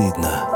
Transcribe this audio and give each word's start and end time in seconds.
стыдно. 0.00 0.46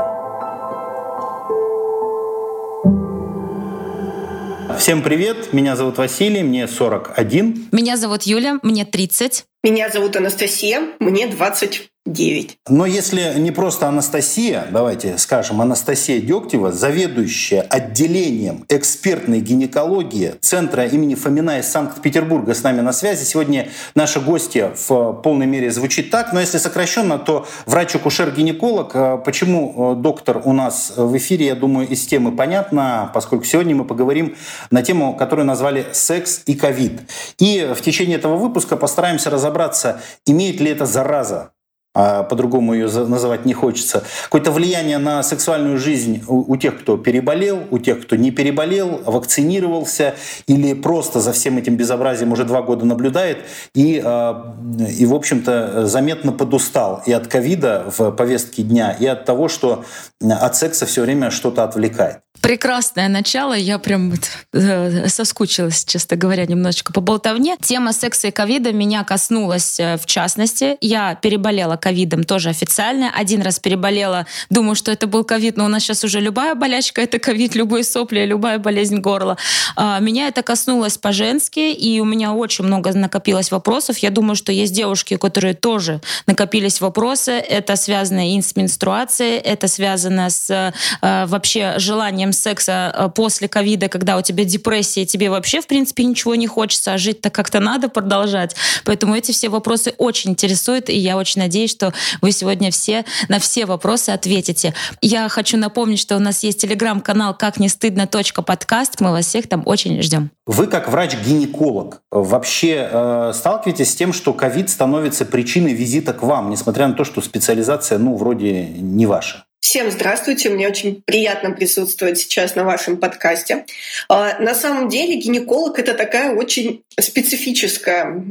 Всем 4.79 5.01
привет, 5.01 5.53
меня 5.53 5.75
зовут 5.75 5.97
Василий, 5.97 6.43
мне 6.43 6.67
41. 6.67 7.69
Меня 7.71 7.97
зовут 7.97 8.23
Юля, 8.23 8.59
мне 8.61 8.85
30. 8.85 9.45
Меня 9.63 9.89
зовут 9.89 10.15
Анастасия, 10.15 10.81
мне 10.99 11.27
20. 11.27 11.89
9. 12.05 12.59
Но 12.69 12.85
если 12.85 13.33
не 13.39 13.49
просто 13.49 13.87
Анастасия, 13.87 14.67
давайте 14.69 15.17
скажем, 15.17 15.59
Анастасия 15.59 16.21
Дегтева, 16.21 16.71
заведующая 16.71 17.61
отделением 17.61 18.63
экспертной 18.69 19.39
гинекологии 19.39 20.35
Центра 20.39 20.85
имени 20.85 21.15
Фомина 21.15 21.59
из 21.59 21.67
Санкт-Петербурга 21.67 22.53
с 22.53 22.61
нами 22.61 22.81
на 22.81 22.93
связи. 22.93 23.23
Сегодня 23.23 23.69
наша 23.95 24.19
гостья 24.19 24.71
в 24.87 25.13
полной 25.23 25.47
мере 25.47 25.71
звучит 25.71 26.11
так, 26.11 26.31
но 26.31 26.39
если 26.39 26.59
сокращенно, 26.59 27.17
то 27.17 27.47
врач-акушер-гинеколог. 27.65 28.91
А 28.93 29.17
почему 29.17 29.93
э, 29.93 29.95
доктор 29.95 30.41
у 30.45 30.53
нас 30.53 30.93
в 30.95 31.17
эфире, 31.17 31.47
я 31.47 31.55
думаю, 31.55 31.87
из 31.87 32.05
темы 32.05 32.35
понятно, 32.35 33.09
поскольку 33.15 33.45
сегодня 33.45 33.75
мы 33.75 33.83
поговорим 33.83 34.35
на 34.69 34.83
тему, 34.83 35.15
которую 35.15 35.47
назвали 35.47 35.87
«секс 35.91 36.43
и 36.45 36.53
ковид». 36.53 37.01
И 37.39 37.73
в 37.75 37.81
течение 37.81 38.17
этого 38.17 38.37
выпуска 38.37 38.77
постараемся 38.77 39.31
разобраться, 39.31 40.01
имеет 40.25 40.59
ли 40.59 40.69
это 40.69 40.85
зараза 40.85 41.51
по-другому 41.95 42.73
ее 42.73 42.87
называть 42.87 43.45
не 43.45 43.53
хочется, 43.53 44.03
какое-то 44.25 44.51
влияние 44.51 44.97
на 44.97 45.23
сексуальную 45.23 45.77
жизнь 45.77 46.23
у, 46.27 46.53
у 46.53 46.57
тех, 46.57 46.79
кто 46.81 46.97
переболел, 46.97 47.63
у 47.71 47.79
тех, 47.79 48.01
кто 48.01 48.15
не 48.15 48.31
переболел, 48.31 49.01
вакцинировался 49.05 50.15
или 50.45 50.73
просто 50.73 51.21
за 51.21 51.31
всем 51.31 51.57
этим 51.57 51.77
безобразием 51.77 52.31
уже 52.33 52.43
два 52.43 52.61
года 52.61 52.85
наблюдает 52.85 53.37
и, 53.73 54.01
а, 54.03 54.55
и 54.97 55.05
в 55.05 55.13
общем-то, 55.13 55.85
заметно 55.87 56.31
подустал 56.31 57.01
и 57.05 57.13
от 57.13 57.27
ковида 57.27 57.85
в 57.97 58.11
повестке 58.11 58.63
дня, 58.63 58.95
и 58.99 59.05
от 59.05 59.25
того, 59.25 59.47
что 59.47 59.85
от 60.21 60.55
секса 60.55 60.85
все 60.85 61.01
время 61.01 61.31
что-то 61.31 61.63
отвлекает 61.63 62.24
прекрасное 62.45 63.09
начало. 63.09 63.53
Я 63.53 63.79
прям 63.79 64.13
э, 64.53 65.07
соскучилась, 65.09 65.83
честно 65.83 66.15
говоря, 66.15 66.45
немножечко 66.45 66.93
по 66.93 67.01
болтовне. 67.01 67.57
Тема 67.59 67.91
секса 67.91 68.27
и 68.27 68.31
ковида 68.31 68.71
меня 68.71 69.03
коснулась 69.03 69.79
э, 69.79 69.97
в 69.97 70.05
частности. 70.05 70.77
Я 70.79 71.15
переболела 71.15 71.75
ковидом 71.75 72.23
тоже 72.23 72.49
официально. 72.49 73.11
Один 73.17 73.41
раз 73.41 73.57
переболела, 73.57 74.27
думаю, 74.51 74.75
что 74.75 74.91
это 74.91 75.07
был 75.07 75.23
ковид, 75.23 75.57
но 75.57 75.65
у 75.65 75.67
нас 75.69 75.81
сейчас 75.81 76.03
уже 76.03 76.19
любая 76.19 76.53
болячка— 76.53 77.01
это 77.03 77.17
ковид, 77.17 77.55
любые 77.55 77.83
сопли, 77.83 78.19
любая 78.25 78.59
болезнь 78.59 78.99
горла. 78.99 79.37
А, 79.75 79.99
меня 79.99 80.27
это 80.27 80.43
коснулось 80.43 80.99
по-женски, 80.99 81.71
и 81.71 81.99
у 81.99 82.05
меня 82.05 82.33
очень 82.33 82.65
много 82.65 82.93
накопилось 82.93 83.49
вопросов. 83.49 83.97
Я 83.97 84.11
думаю, 84.11 84.35
что 84.35 84.51
есть 84.51 84.73
девушки, 84.73 85.15
у 85.15 85.17
которых 85.17 85.59
тоже 85.59 85.99
накопились 86.27 86.79
вопросы. 86.79 87.31
Это 87.31 87.75
связано 87.75 88.35
и 88.35 88.39
с 88.39 88.55
менструацией, 88.55 89.39
это 89.39 89.67
связано 89.67 90.29
с 90.29 90.71
э, 91.01 91.25
вообще 91.25 91.73
желанием 91.79 92.33
секса 92.35 92.93
э, 92.93 93.09
после 93.09 93.47
ковида, 93.47 93.89
когда 93.89 94.17
у 94.17 94.21
тебя 94.21 94.43
депрессия, 94.43 95.05
тебе 95.05 95.29
вообще, 95.29 95.61
в 95.61 95.67
принципе, 95.67 96.03
ничего 96.03 96.35
не 96.35 96.47
хочется, 96.47 96.93
а 96.93 96.97
жить-то 96.97 97.29
как-то 97.29 97.59
надо 97.59 97.89
продолжать. 97.89 98.55
Поэтому 98.83 99.15
эти 99.15 99.31
все 99.31 99.49
вопросы 99.49 99.93
очень 99.97 100.31
интересуют, 100.31 100.89
и 100.89 100.97
я 100.97 101.17
очень 101.17 101.41
надеюсь, 101.41 101.71
что 101.71 101.93
вы 102.21 102.31
сегодня 102.31 102.71
все 102.71 103.05
на 103.29 103.39
все 103.39 103.65
вопросы 103.65 104.11
ответите. 104.11 104.73
Я 105.01 105.27
хочу 105.29 105.57
напомнить, 105.57 105.99
что 105.99 106.15
у 106.15 106.19
нас 106.19 106.43
есть 106.43 106.61
телеграм-канал 106.61 107.35
«Как 107.35 107.59
не 107.59 107.69
стыдно. 107.69 108.07
подкаст». 108.07 109.01
Мы 109.01 109.11
вас 109.11 109.25
всех 109.25 109.47
там 109.47 109.63
очень 109.65 110.01
ждем. 110.01 110.31
Вы 110.45 110.67
как 110.67 110.89
врач-гинеколог 110.89 112.01
вообще 112.11 112.87
э, 112.91 113.31
сталкиваетесь 113.33 113.91
с 113.91 113.95
тем, 113.95 114.13
что 114.13 114.33
ковид 114.33 114.69
становится 114.69 115.25
причиной 115.25 115.73
визита 115.73 116.13
к 116.13 116.21
вам, 116.21 116.49
несмотря 116.49 116.87
на 116.87 116.93
то, 116.93 117.03
что 117.03 117.21
специализация, 117.21 117.97
ну, 117.97 118.15
вроде 118.15 118.67
не 118.67 119.05
ваша? 119.05 119.44
Всем 119.59 119.91
здравствуйте, 119.91 120.49
мне 120.49 120.69
очень 120.69 121.01
приятно 121.05 121.51
присутствовать 121.51 122.19
сейчас 122.19 122.55
на 122.55 122.63
вашем 122.63 122.97
подкасте. 122.97 123.65
А, 124.07 124.39
на 124.39 124.55
самом 124.55 124.89
деле 124.89 125.15
гинеколог— 125.15 125.79
это 125.79 125.95
такая 125.95 126.33
очень 126.33 126.83
специфическая 126.97 128.23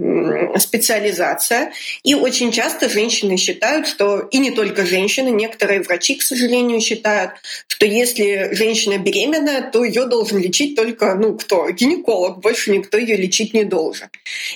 специализация, 0.59 1.73
и 2.03 2.15
очень 2.15 2.51
часто 2.51 2.89
женщины 2.89 3.37
считают, 3.37 3.87
что, 3.87 4.21
и 4.21 4.39
не 4.39 4.53
только 4.53 4.87
женщины, 4.87 5.29
некоторые 5.29 5.83
врачи, 5.83 6.15
к 6.15 6.23
сожалению, 6.23 6.81
считают, 6.81 7.33
что 7.67 7.85
если 7.85 8.51
женщина 8.53 8.97
беременная, 8.99 9.71
то 9.71 9.85
ее 9.85 10.07
должен 10.07 10.39
лечить 10.39 10.77
только, 10.77 11.15
ну, 11.15 11.37
кто? 11.37 11.69
Гинеколог, 11.69 12.39
больше 12.39 12.71
никто 12.71 12.97
ее 12.97 13.17
лечить 13.17 13.53
не 13.53 13.65
должен. 13.65 14.09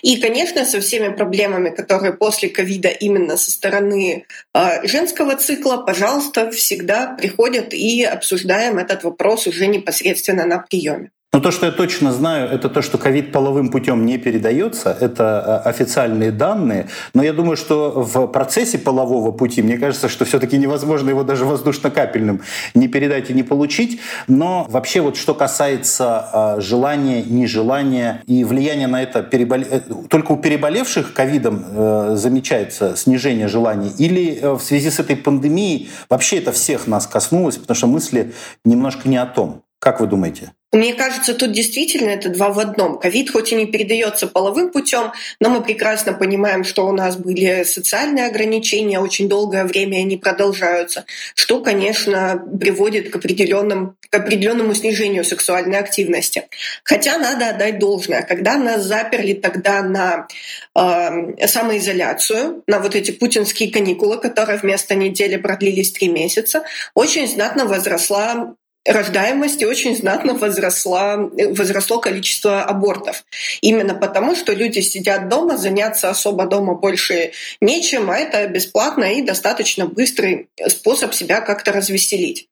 И, 0.03 0.17
конечно, 0.21 0.65
со 0.65 0.81
всеми 0.81 1.15
проблемами, 1.15 1.71
которые 1.71 2.15
после 2.15 2.49
ковида 2.49 2.89
именно 2.89 3.37
со 3.37 3.51
стороны 3.51 4.25
э, 4.55 4.87
женского 4.87 5.37
цикла, 5.37 5.79
пожалуйста, 5.79 6.51
всегда 6.69 7.15
приходят 7.15 7.73
и 7.73 8.05
обсуждаем 8.05 8.77
этот 8.77 9.03
вопрос 9.03 9.47
уже 9.47 9.69
непосредственно 9.69 10.45
на 10.45 10.59
приеме. 10.59 11.11
Но 11.31 11.41
то, 11.41 11.51
что 11.51 11.67
я 11.67 11.73
точно 11.73 12.11
знаю, 12.11 12.49
это 12.49 12.71
то, 12.71 12.81
что 12.81 12.97
ковид 12.97 13.33
половым 13.33 13.69
путем 13.69 14.07
не 14.07 14.17
передается. 14.17 14.97
Это 14.99 15.63
э, 15.65 15.69
официальные 15.69 16.33
данные. 16.33 16.89
Но 17.13 17.23
я 17.23 17.35
думаю, 17.35 17.59
что 17.59 18.03
в 18.03 18.29
процессе 18.29 18.79
полового 18.79 19.31
пути, 19.31 19.61
мне 19.61 19.77
кажется, 19.77 20.09
что 20.09 20.25
все-таки 20.25 20.57
невозможно 20.57 21.11
его 21.11 21.25
даже 21.25 21.45
воздушно-капельным 21.45 22.41
не 22.75 22.89
передать 22.89 23.29
и 23.29 23.35
не 23.35 23.43
получить. 23.43 24.01
Но 24.27 24.67
вообще 24.71 25.03
вот 25.03 25.19
что 25.19 25.35
касается 25.35 26.57
э, 26.57 26.61
желания, 26.63 27.23
нежелания 27.23 28.23
и 28.27 28.43
влияния 28.45 28.87
на 28.87 29.03
это, 29.03 29.23
перебол... 29.23 29.59
Э, 29.59 29.81
только 30.09 30.33
у 30.33 30.39
переболевших 30.39 31.13
ковидом 31.13 32.17
замечается 32.17 32.97
снижение 32.97 33.49
желаний? 33.49 33.93
Или 33.99 34.41
в 34.57 34.61
связи 34.61 34.89
с 34.89 34.99
этой 34.99 35.17
пандемией 35.17 35.91
вообще 36.09 36.39
это 36.39 36.53
всех 36.53 36.87
нас 36.87 37.07
коснулось, 37.07 37.59
потому 37.59 37.77
что 37.77 37.87
мысли 37.87 38.33
немножко 38.65 39.11
не 39.11 39.19
о 39.19 39.27
том? 39.27 39.63
Как 39.79 40.01
вы 40.01 40.07
думаете? 40.07 40.53
Мне 40.71 40.93
кажется, 40.93 41.33
тут 41.35 41.53
действительно 41.53 42.11
это 42.11 42.29
два 42.29 42.51
в 42.51 42.59
одном. 42.59 42.99
Ковид 42.99 43.31
хоть 43.31 43.53
и 43.53 43.55
не 43.55 43.65
передается 43.65 44.27
половым 44.27 44.71
путем, 44.71 45.13
но 45.41 45.49
мы 45.49 45.63
прекрасно 45.63 46.13
понимаем, 46.13 46.63
что 46.63 46.87
у 46.87 46.93
нас 46.93 47.17
были 47.17 47.65
социальные 47.65 48.27
ограничения, 48.27 49.01
очень 49.01 49.31
долгое 49.31 49.65
время 49.65 49.97
они 49.97 50.19
продолжаются, 50.19 51.07
что, 51.35 51.61
конечно, 51.63 52.45
приводит 52.61 53.11
к, 53.11 53.17
определенным, 53.17 53.97
к 54.11 54.15
определенному 54.15 54.75
снижению 54.75 55.25
сексуальной 55.25 55.79
активности. 55.79 56.45
Хотя 56.85 57.17
надо 57.17 57.49
отдать 57.49 57.79
должное. 57.79 58.21
Когда 58.21 58.59
нас 58.59 58.83
заперли 58.83 59.33
тогда 59.33 59.83
на 59.83 60.29
э, 60.75 61.47
самоизоляцию, 61.47 62.63
на 62.67 62.79
вот 62.81 62.95
эти 62.95 63.11
путинские 63.11 63.71
каникулы, 63.71 64.19
которые 64.19 64.59
вместо 64.59 64.95
недели 64.95 65.37
продлились 65.37 65.93
три 65.93 66.09
месяца, 66.09 66.65
очень 66.93 67.27
знатно 67.27 67.65
возросла 67.65 68.55
рождаемость 68.85 69.63
очень 69.63 69.97
знатно 69.97 70.35
возросла, 70.35 71.17
возросло 71.17 71.99
количество 72.01 72.63
абортов. 72.63 73.25
Именно 73.61 73.95
потому, 73.95 74.35
что 74.35 74.53
люди 74.53 74.81
сидят 74.81 75.29
дома, 75.29 75.57
заняться 75.57 76.09
особо 76.11 76.47
дома 76.47 76.75
больше 76.75 77.33
нечем, 77.61 78.11
а 78.11 78.19
это 78.19 78.47
бесплатно 78.47 79.05
и 79.05 79.23
достаточно 79.23 79.87
быстрый 79.87 80.49
способ 80.69 81.15
себя 81.15 81.41
как-то 81.41 81.73
развеселить. 81.73 82.49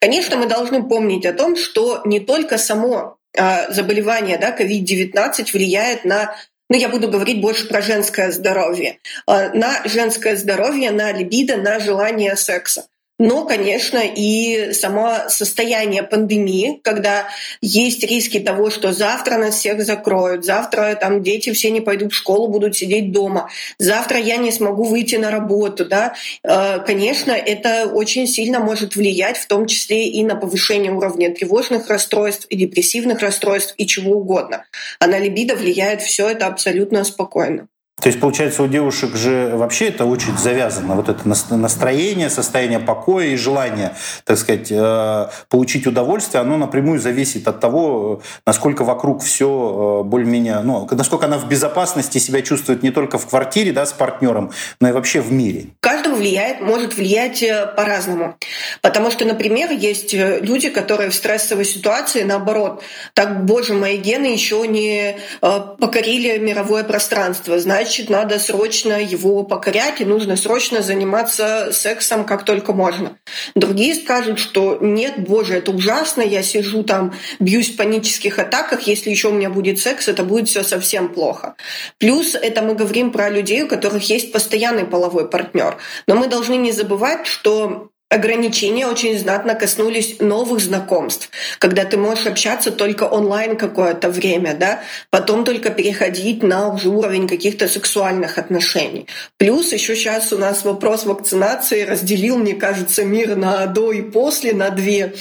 Конечно, 0.00 0.36
мы 0.36 0.46
должны 0.46 0.82
помнить 0.82 1.26
о 1.26 1.32
том, 1.32 1.56
что 1.56 2.02
не 2.04 2.20
только 2.20 2.58
само 2.58 3.18
а, 3.36 3.70
заболевание 3.70 4.38
да, 4.38 4.56
COVID-19 4.56 5.52
влияет 5.52 6.04
на 6.04 6.36
ну, 6.68 6.76
я 6.76 6.88
буду 6.88 7.08
говорить 7.08 7.40
больше 7.40 7.68
про 7.68 7.80
женское 7.80 8.32
здоровье, 8.32 8.98
а, 9.26 9.50
на 9.50 9.82
женское 9.84 10.34
здоровье, 10.36 10.90
на 10.90 11.12
либидо, 11.12 11.56
на 11.56 11.78
желание 11.78 12.34
секса 12.34 12.86
но, 13.18 13.46
конечно, 13.46 13.98
и 13.98 14.72
само 14.72 15.28
состояние 15.28 16.02
пандемии, 16.02 16.80
когда 16.82 17.28
есть 17.62 18.04
риски 18.04 18.38
того, 18.40 18.70
что 18.70 18.92
завтра 18.92 19.38
нас 19.38 19.56
всех 19.56 19.82
закроют, 19.82 20.44
завтра 20.44 20.94
там 21.00 21.22
дети 21.22 21.52
все 21.52 21.70
не 21.70 21.80
пойдут 21.80 22.12
в 22.12 22.16
школу, 22.16 22.48
будут 22.48 22.76
сидеть 22.76 23.12
дома, 23.12 23.48
завтра 23.78 24.18
я 24.18 24.36
не 24.36 24.50
смогу 24.50 24.84
выйти 24.84 25.16
на 25.16 25.30
работу, 25.30 25.86
да, 25.86 26.14
э, 26.42 26.80
конечно, 26.80 27.32
это 27.32 27.86
очень 27.86 28.26
сильно 28.26 28.60
может 28.60 28.96
влиять, 28.96 29.38
в 29.38 29.46
том 29.46 29.66
числе 29.66 30.08
и 30.08 30.22
на 30.22 30.36
повышение 30.36 30.92
уровня 30.92 31.34
тревожных 31.34 31.88
расстройств 31.88 32.46
и 32.50 32.56
депрессивных 32.56 33.20
расстройств 33.20 33.74
и 33.78 33.86
чего 33.86 34.16
угодно. 34.16 34.64
А 35.00 35.06
на 35.06 35.18
либидо 35.18 35.54
влияет 35.54 36.02
все 36.02 36.28
это 36.28 36.46
абсолютно 36.46 37.02
спокойно. 37.04 37.68
То 37.98 38.08
есть, 38.08 38.20
получается, 38.20 38.62
у 38.62 38.66
девушек 38.66 39.16
же 39.16 39.52
вообще 39.54 39.88
это 39.88 40.04
очень 40.04 40.36
завязано, 40.36 40.96
вот 40.96 41.08
это 41.08 41.26
настроение, 41.26 42.28
состояние 42.28 42.78
покоя 42.78 43.28
и 43.28 43.36
желание, 43.36 43.94
так 44.24 44.36
сказать, 44.36 44.70
э, 44.70 45.28
получить 45.48 45.86
удовольствие, 45.86 46.42
оно 46.42 46.58
напрямую 46.58 47.00
зависит 47.00 47.48
от 47.48 47.58
того, 47.58 48.20
насколько 48.46 48.84
вокруг 48.84 49.22
все 49.22 50.02
э, 50.02 50.06
более-менее, 50.06 50.60
ну, 50.60 50.86
насколько 50.90 51.24
она 51.24 51.38
в 51.38 51.48
безопасности 51.48 52.18
себя 52.18 52.42
чувствует 52.42 52.82
не 52.82 52.90
только 52.90 53.16
в 53.16 53.26
квартире, 53.26 53.72
да, 53.72 53.86
с 53.86 53.94
партнером, 53.94 54.52
но 54.78 54.90
и 54.90 54.92
вообще 54.92 55.22
в 55.22 55.32
мире. 55.32 55.68
У 55.76 55.80
каждого 55.80 56.16
влияет, 56.16 56.60
может 56.60 56.94
влиять 56.98 57.42
э, 57.42 57.72
по-разному. 57.74 58.36
Потому 58.82 59.10
что, 59.10 59.24
например, 59.24 59.70
есть 59.70 60.12
люди, 60.12 60.68
которые 60.68 61.08
в 61.08 61.14
стрессовой 61.14 61.64
ситуации, 61.64 62.24
наоборот, 62.24 62.82
так, 63.14 63.46
боже, 63.46 63.72
мои 63.72 63.96
гены 63.96 64.26
еще 64.26 64.68
не 64.68 65.16
покорили 65.40 66.36
мировое 66.36 66.84
пространство, 66.84 67.58
значит, 67.58 67.85
надо 68.08 68.38
срочно 68.38 69.02
его 69.02 69.42
покорять, 69.42 70.00
и 70.00 70.04
нужно 70.04 70.36
срочно 70.36 70.82
заниматься 70.82 71.70
сексом 71.72 72.24
как 72.24 72.44
только 72.44 72.72
можно. 72.72 73.18
Другие 73.54 73.94
скажут, 73.94 74.38
что 74.38 74.78
нет, 74.80 75.14
боже, 75.18 75.56
это 75.56 75.70
ужасно, 75.70 76.22
я 76.22 76.42
сижу 76.42 76.82
там, 76.82 77.14
бьюсь 77.38 77.70
в 77.70 77.76
панических 77.76 78.38
атаках, 78.38 78.82
если 78.82 79.10
еще 79.10 79.28
у 79.28 79.32
меня 79.32 79.50
будет 79.50 79.78
секс, 79.78 80.08
это 80.08 80.24
будет 80.24 80.48
все 80.48 80.62
совсем 80.62 81.08
плохо. 81.08 81.56
Плюс 81.98 82.34
это 82.34 82.62
мы 82.62 82.74
говорим 82.74 83.10
про 83.10 83.28
людей, 83.30 83.62
у 83.62 83.68
которых 83.68 84.08
есть 84.08 84.32
постоянный 84.32 84.84
половой 84.84 85.28
партнер. 85.28 85.76
Но 86.06 86.14
мы 86.14 86.28
должны 86.28 86.56
не 86.56 86.72
забывать, 86.72 87.26
что 87.26 87.90
ограничения 88.16 88.86
очень 88.86 89.18
знатно 89.18 89.54
коснулись 89.54 90.16
новых 90.20 90.60
знакомств, 90.60 91.30
когда 91.58 91.84
ты 91.84 91.96
можешь 91.96 92.26
общаться 92.26 92.70
только 92.70 93.04
онлайн 93.04 93.56
какое-то 93.56 94.08
время, 94.08 94.54
да, 94.54 94.80
потом 95.10 95.44
только 95.44 95.70
переходить 95.70 96.42
на 96.42 96.68
уже 96.72 96.88
уровень 96.88 97.28
каких-то 97.28 97.68
сексуальных 97.68 98.38
отношений. 98.38 99.06
Плюс 99.36 99.72
еще 99.72 99.94
сейчас 99.94 100.32
у 100.32 100.38
нас 100.38 100.64
вопрос 100.64 101.04
вакцинации 101.04 101.82
разделил, 101.82 102.38
мне 102.38 102.54
кажется, 102.54 103.04
мир 103.04 103.36
на 103.36 103.66
до 103.66 103.92
и 103.92 104.02
после, 104.02 104.52
на 104.52 104.70
две 104.70 105.14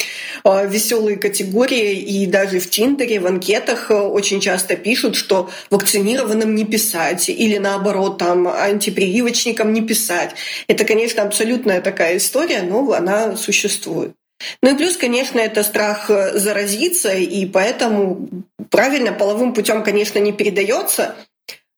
э, 0.43 0.67
веселые 0.67 1.17
категории, 1.17 1.93
и 1.99 2.25
даже 2.25 2.59
в 2.59 2.69
Тиндере, 2.69 3.19
в 3.19 3.27
анкетах 3.27 3.91
э, 3.91 3.93
очень 3.95 4.39
часто 4.39 4.75
пишут, 4.75 5.15
что 5.15 5.49
вакцинированным 5.69 6.55
не 6.55 6.65
писать, 6.65 7.29
или 7.29 7.57
наоборот, 7.57 8.17
там, 8.17 8.47
антипрививочникам 8.47 9.73
не 9.73 9.81
писать. 9.81 10.31
Это, 10.67 10.85
конечно, 10.85 11.23
абсолютная 11.23 11.81
такая 11.81 12.17
история, 12.17 12.61
но 12.61 12.84
она 12.93 13.35
существует. 13.35 14.13
Ну 14.61 14.73
и 14.73 14.77
плюс, 14.77 14.97
конечно, 14.97 15.39
это 15.39 15.63
страх 15.63 16.09
э, 16.09 16.37
заразиться, 16.37 17.13
и 17.13 17.45
поэтому 17.45 18.27
правильно 18.69 19.13
половым 19.13 19.53
путем, 19.53 19.83
конечно, 19.83 20.19
не 20.19 20.33
передается, 20.33 21.15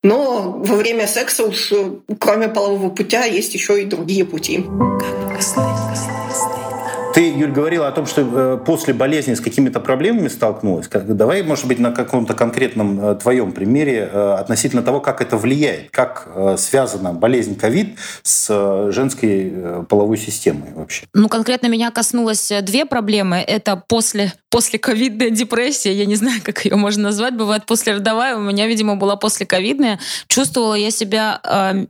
но 0.03 0.51
во 0.51 0.75
время 0.75 1.07
секса 1.07 1.43
уж 1.45 1.71
э, 1.71 1.91
кроме 2.19 2.47
полового 2.47 2.89
путя 2.89 3.25
есть 3.25 3.53
еще 3.53 3.81
и 3.81 3.85
другие 3.85 4.25
пути. 4.25 4.65
Ты, 7.17 7.31
Юль, 7.31 7.51
говорила 7.51 7.87
о 7.87 7.91
том, 7.91 8.05
что 8.05 8.21
э, 8.21 8.59
после 8.63 8.93
болезни 8.93 9.33
с 9.33 9.41
какими-то 9.41 9.79
проблемами 9.79 10.27
столкнулась. 10.27 10.87
Давай, 10.87 11.41
может 11.41 11.65
быть, 11.65 11.79
на 11.79 11.91
каком-то 11.91 12.35
конкретном 12.35 13.03
э, 13.03 13.15
твоем 13.15 13.53
примере 13.53 14.07
э, 14.13 14.35
относительно 14.39 14.83
того, 14.83 15.01
как 15.01 15.19
это 15.19 15.35
влияет, 15.35 15.89
как 15.89 16.27
связана 16.59 17.13
болезнь 17.13 17.57
ковид 17.57 17.97
с 18.21 18.91
женской 18.91 19.51
половой 19.89 20.19
системой 20.19 20.73
вообще. 20.75 21.07
Ну, 21.15 21.27
конкретно 21.27 21.65
меня 21.65 21.89
коснулось 21.89 22.51
две 22.61 22.85
проблемы. 22.85 23.37
Это 23.37 23.81
после, 23.87 24.31
после 24.51 24.77
ковидная 24.77 25.31
депрессия, 25.31 25.93
я 25.93 26.05
не 26.05 26.15
знаю, 26.15 26.41
как 26.43 26.65
ее 26.65 26.75
можно 26.75 27.01
назвать, 27.01 27.35
бывает 27.35 27.65
послеродовая, 27.65 28.35
у 28.35 28.41
меня, 28.41 28.67
видимо, 28.67 28.95
была 28.95 29.15
после 29.15 29.47
ковидная. 29.47 29.99
Чувствовала 30.27 30.75
я 30.75 30.91
себя, 30.91 31.41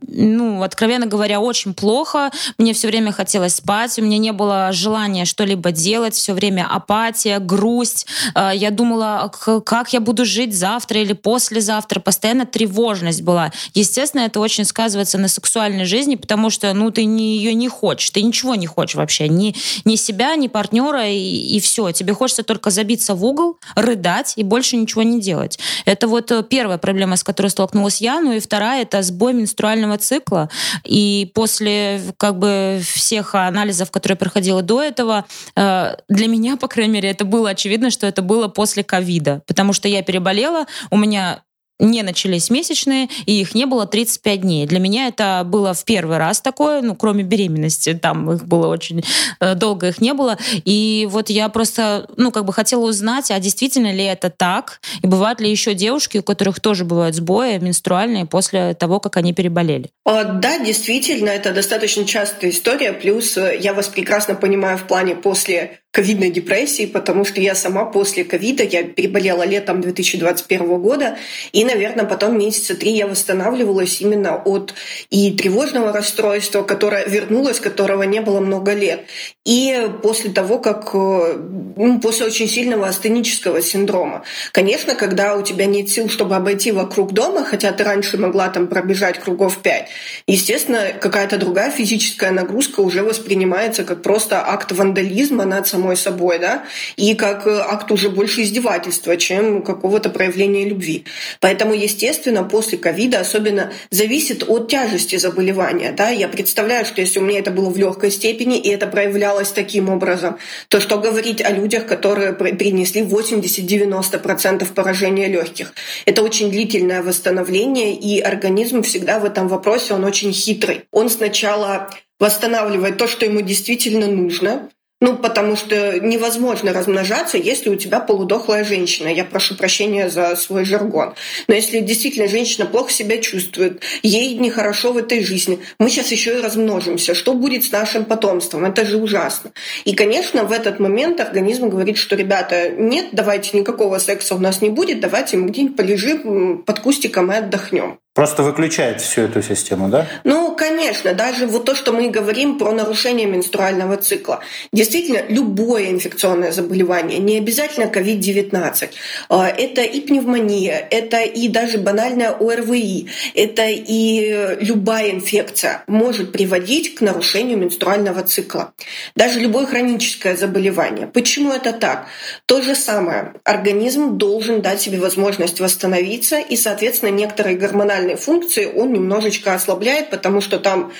ну, 0.06 0.62
откровенно 0.62 1.04
говоря, 1.04 1.40
очень 1.40 1.74
плохо. 1.74 2.30
Мне 2.56 2.72
все 2.72 2.88
время 2.88 3.12
хотелось 3.12 3.56
спать, 3.56 3.98
у 3.98 4.02
меня 4.02 4.16
не 4.16 4.32
было 4.32 4.70
желания 4.72 5.17
желание 5.18 5.24
что-либо 5.24 5.72
делать, 5.72 6.14
все 6.14 6.32
время 6.32 6.66
апатия, 6.68 7.38
грусть. 7.38 8.06
Э, 8.34 8.50
я 8.54 8.70
думала, 8.70 9.30
как 9.64 9.92
я 9.92 10.00
буду 10.00 10.24
жить 10.24 10.54
завтра 10.54 11.00
или 11.00 11.12
послезавтра. 11.12 12.00
Постоянно 12.00 12.46
тревожность 12.46 13.22
была. 13.22 13.50
Естественно, 13.74 14.22
это 14.22 14.40
очень 14.40 14.64
сказывается 14.64 15.18
на 15.18 15.28
сексуальной 15.28 15.84
жизни, 15.84 16.16
потому 16.16 16.50
что 16.50 16.72
ну, 16.74 16.90
ты 16.90 17.04
не, 17.04 17.36
ее 17.36 17.54
не 17.54 17.68
хочешь, 17.68 18.10
ты 18.10 18.22
ничего 18.22 18.54
не 18.54 18.66
хочешь 18.66 18.96
вообще. 18.96 19.28
Ни, 19.28 19.54
ни 19.84 19.96
себя, 19.96 20.36
ни 20.36 20.48
партнера, 20.48 21.08
и, 21.08 21.56
и 21.56 21.60
все. 21.60 21.90
Тебе 21.92 22.14
хочется 22.14 22.42
только 22.42 22.70
забиться 22.70 23.14
в 23.14 23.24
угол, 23.24 23.56
рыдать 23.76 24.34
и 24.36 24.44
больше 24.44 24.76
ничего 24.76 25.02
не 25.02 25.20
делать. 25.20 25.58
Это 25.84 26.08
вот 26.08 26.30
э, 26.30 26.42
первая 26.42 26.78
проблема, 26.78 27.16
с 27.16 27.24
которой 27.24 27.48
столкнулась 27.48 28.00
я. 28.00 28.20
Ну 28.20 28.32
и 28.32 28.40
вторая— 28.40 28.82
это 28.82 29.02
сбой 29.02 29.32
менструального 29.32 29.98
цикла. 29.98 30.48
И 30.84 31.30
после 31.34 32.00
как 32.16 32.38
бы 32.38 32.80
всех 32.82 33.34
анализов, 33.34 33.90
которые 33.90 34.16
проходила 34.16 34.62
до 34.62 34.82
этого, 34.82 35.07
этого 35.08 35.24
э, 35.56 35.96
для 36.08 36.28
меня, 36.28 36.56
по 36.56 36.68
крайней 36.68 36.92
мере, 36.92 37.10
это 37.10 37.24
было 37.24 37.50
очевидно, 37.50 37.90
что 37.90 38.06
это 38.06 38.22
было 38.22 38.48
после 38.48 38.84
ковида, 38.84 39.42
потому 39.46 39.72
что 39.72 39.88
я 39.88 40.02
переболела, 40.02 40.66
у 40.90 40.96
меня 40.96 41.42
не 41.78 42.02
начались 42.02 42.50
месячные, 42.50 43.08
и 43.26 43.40
их 43.40 43.54
не 43.54 43.66
было 43.66 43.86
35 43.86 44.40
дней. 44.40 44.66
Для 44.66 44.78
меня 44.78 45.08
это 45.08 45.42
было 45.44 45.74
в 45.74 45.84
первый 45.84 46.18
раз 46.18 46.40
такое, 46.40 46.82
ну, 46.82 46.94
кроме 46.94 47.22
беременности, 47.22 47.94
там 47.94 48.30
их 48.32 48.46
было 48.46 48.68
очень 48.68 49.04
э, 49.40 49.54
долго, 49.54 49.88
их 49.88 50.00
не 50.00 50.14
было. 50.14 50.36
И 50.64 51.06
вот 51.10 51.30
я 51.30 51.48
просто, 51.48 52.08
ну, 52.16 52.30
как 52.32 52.44
бы 52.44 52.52
хотела 52.52 52.84
узнать, 52.84 53.30
а 53.30 53.38
действительно 53.38 53.92
ли 53.92 54.04
это 54.04 54.30
так, 54.30 54.80
и 55.02 55.06
бывают 55.06 55.40
ли 55.40 55.50
еще 55.50 55.74
девушки, 55.74 56.18
у 56.18 56.22
которых 56.22 56.60
тоже 56.60 56.84
бывают 56.84 57.14
сбои 57.14 57.58
менструальные 57.58 58.26
после 58.26 58.74
того, 58.74 59.00
как 59.00 59.16
они 59.16 59.32
переболели? 59.32 59.90
Да, 60.04 60.58
действительно, 60.58 61.28
это 61.28 61.52
достаточно 61.52 62.04
частая 62.04 62.50
история, 62.50 62.92
плюс 62.92 63.36
э, 63.36 63.58
я 63.60 63.72
вас 63.74 63.88
прекрасно 63.88 64.34
понимаю 64.34 64.78
в 64.78 64.84
плане 64.84 65.14
после 65.14 65.80
ковидной 65.98 66.30
депрессии, 66.30 66.86
потому 66.86 67.24
что 67.24 67.40
я 67.40 67.56
сама 67.56 67.84
после 67.84 68.22
ковида, 68.22 68.62
я 68.62 68.84
переболела 68.84 69.42
летом 69.42 69.80
2021 69.80 70.80
года, 70.80 71.18
и, 71.50 71.64
наверное, 71.64 72.04
потом 72.04 72.38
месяца 72.38 72.76
три 72.76 72.92
я 72.92 73.08
восстанавливалась 73.08 74.00
именно 74.00 74.36
от 74.36 74.74
и 75.10 75.32
тревожного 75.32 75.92
расстройства, 75.92 76.62
которое 76.62 77.04
вернулось, 77.04 77.58
которого 77.58 78.04
не 78.04 78.20
было 78.20 78.38
много 78.38 78.74
лет, 78.74 79.06
и 79.44 79.88
после 80.00 80.30
того, 80.30 80.60
как, 80.60 80.90
э, 80.94 81.36
ну, 81.76 82.00
после 82.00 82.26
очень 82.26 82.48
сильного 82.48 82.86
астенического 82.86 83.60
синдрома. 83.60 84.22
Конечно, 84.52 84.94
когда 84.94 85.34
у 85.34 85.42
тебя 85.42 85.66
нет 85.66 85.88
сил, 85.88 86.08
чтобы 86.08 86.36
обойти 86.36 86.70
вокруг 86.70 87.12
дома, 87.12 87.44
хотя 87.44 87.72
ты 87.72 87.82
раньше 87.82 88.18
могла 88.18 88.50
там 88.50 88.68
пробежать 88.68 89.18
кругов 89.18 89.58
пять, 89.62 89.88
естественно, 90.28 90.92
какая-то 91.00 91.38
другая 91.38 91.72
физическая 91.72 92.30
нагрузка 92.30 92.82
уже 92.82 93.02
воспринимается 93.02 93.82
как 93.82 94.02
просто 94.02 94.46
акт 94.46 94.70
вандализма 94.70 95.44
над 95.44 95.66
самой 95.66 95.87
собой, 95.96 96.38
да, 96.38 96.64
и 96.96 97.14
как 97.14 97.46
э, 97.46 97.58
акт 97.58 97.90
уже 97.90 98.10
больше 98.10 98.42
издевательства, 98.42 99.16
чем 99.16 99.62
какого-то 99.62 100.10
проявления 100.10 100.68
любви. 100.68 101.04
Поэтому, 101.40 101.74
естественно, 101.74 102.44
после 102.44 102.78
ковида 102.78 103.20
особенно 103.20 103.72
зависит 103.90 104.44
от 104.48 104.68
тяжести 104.68 105.16
заболевания, 105.16 105.92
да, 105.92 106.10
я 106.10 106.28
представляю, 106.28 106.84
что 106.84 107.00
если 107.00 107.18
у 107.18 107.22
меня 107.22 107.40
это 107.40 107.50
было 107.50 107.70
в 107.70 107.76
легкой 107.76 108.10
степени, 108.10 108.58
и 108.58 108.68
это 108.70 108.86
проявлялось 108.86 109.50
таким 109.50 109.88
образом, 109.88 110.38
то 110.68 110.80
что 110.80 110.98
говорить 110.98 111.42
о 111.42 111.50
людях, 111.50 111.86
которые 111.86 112.32
принесли 112.32 113.02
80-90% 113.02 114.72
поражения 114.72 115.28
легких? 115.28 115.72
Это 116.06 116.22
очень 116.22 116.50
длительное 116.50 117.02
восстановление, 117.02 117.94
и 117.94 118.20
организм 118.20 118.82
всегда 118.82 119.18
в 119.18 119.24
этом 119.24 119.48
вопросе, 119.48 119.94
он 119.94 120.04
очень 120.04 120.32
хитрый. 120.32 120.84
Он 120.90 121.10
сначала 121.10 121.90
восстанавливает 122.18 122.96
то, 122.96 123.06
что 123.06 123.24
ему 123.24 123.40
действительно 123.40 124.06
нужно, 124.06 124.70
ну, 125.00 125.16
потому 125.16 125.54
что 125.54 126.00
невозможно 126.00 126.72
размножаться, 126.72 127.38
если 127.38 127.70
у 127.70 127.76
тебя 127.76 128.00
полудохлая 128.00 128.64
женщина. 128.64 129.08
Я 129.08 129.24
прошу 129.24 129.54
прощения 129.54 130.10
за 130.10 130.34
свой 130.34 130.64
жаргон. 130.64 131.14
Но 131.46 131.54
если 131.54 131.78
действительно 131.78 132.26
женщина 132.26 132.66
плохо 132.66 132.90
себя 132.90 133.18
чувствует, 133.18 133.82
ей 134.02 134.34
нехорошо 134.34 134.92
в 134.92 134.96
этой 134.96 135.22
жизни, 135.22 135.60
мы 135.78 135.88
сейчас 135.88 136.10
еще 136.10 136.38
и 136.38 136.42
размножимся. 136.42 137.14
Что 137.14 137.34
будет 137.34 137.64
с 137.64 137.70
нашим 137.70 138.04
потомством? 138.04 138.64
Это 138.64 138.84
же 138.84 138.96
ужасно. 138.96 139.52
И, 139.84 139.94
конечно, 139.94 140.44
в 140.44 140.50
этот 140.50 140.80
момент 140.80 141.20
организм 141.20 141.68
говорит, 141.68 141.96
что, 141.96 142.16
ребята, 142.16 142.70
нет, 142.70 143.06
давайте 143.12 143.56
никакого 143.56 143.98
секса 143.98 144.34
у 144.34 144.38
нас 144.38 144.60
не 144.62 144.70
будет, 144.70 145.00
давайте 145.00 145.36
мы 145.36 145.48
где-нибудь 145.48 145.76
полежим 145.76 146.62
под 146.62 146.80
кустиком 146.80 147.30
и 147.30 147.36
отдохнем. 147.36 147.98
Просто 148.18 148.42
выключает 148.42 149.00
всю 149.00 149.20
эту 149.20 149.42
систему, 149.42 149.88
да? 149.90 150.08
Ну, 150.24 150.56
конечно, 150.56 151.14
даже 151.14 151.46
вот 151.46 151.64
то, 151.64 151.76
что 151.76 151.92
мы 151.92 152.10
говорим 152.10 152.58
про 152.58 152.72
нарушение 152.72 153.26
менструального 153.26 153.96
цикла. 153.96 154.40
Действительно, 154.72 155.22
любое 155.28 155.90
инфекционное 155.90 156.50
заболевание, 156.50 157.20
не 157.20 157.38
обязательно 157.38 157.84
COVID-19, 157.84 158.90
а, 159.28 159.48
это 159.48 159.82
и 159.82 160.00
пневмония, 160.00 160.84
это 160.90 161.20
и 161.20 161.46
даже 161.46 161.78
банальная 161.78 162.30
ОРВИ, 162.30 163.06
это 163.34 163.66
и 163.68 164.56
любая 164.62 165.12
инфекция 165.12 165.84
может 165.86 166.32
приводить 166.32 166.96
к 166.96 167.00
нарушению 167.02 167.58
менструального 167.58 168.24
цикла. 168.24 168.72
Даже 169.14 169.38
любое 169.38 169.66
хроническое 169.66 170.34
заболевание. 170.34 171.06
Почему 171.06 171.52
это 171.52 171.72
так? 171.72 172.08
То 172.46 172.62
же 172.62 172.74
самое. 172.74 173.34
Организм 173.44 174.18
должен 174.18 174.60
дать 174.60 174.80
себе 174.80 174.98
возможность 174.98 175.60
восстановиться, 175.60 176.40
и, 176.40 176.56
соответственно, 176.56 177.10
некоторые 177.10 177.56
гормональные 177.56 178.07
функции 178.16 178.66
он 178.66 178.92
немножечко 178.92 179.54
ослабляет, 179.54 180.10
потому 180.10 180.40
что 180.40 180.58
там 180.58 180.92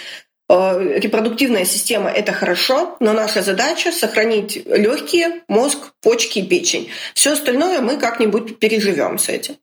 репродуктивная 0.49 1.65
система– 1.65 2.11
это 2.15 2.33
хорошо, 2.33 2.97
но 3.01 3.13
наша 3.13 3.43
задача– 3.43 3.93
сохранить 3.93 4.67
легкие, 4.67 5.43
мозг, 5.49 5.93
почки 6.03 6.39
и 6.39 6.47
печень. 6.47 6.89
Все 7.15 7.33
остальное 7.33 7.81
мы 7.81 7.99
как-нибудь 7.99 8.59
переживем 8.59 9.19
с 9.19 9.29
этим. 9.29 9.57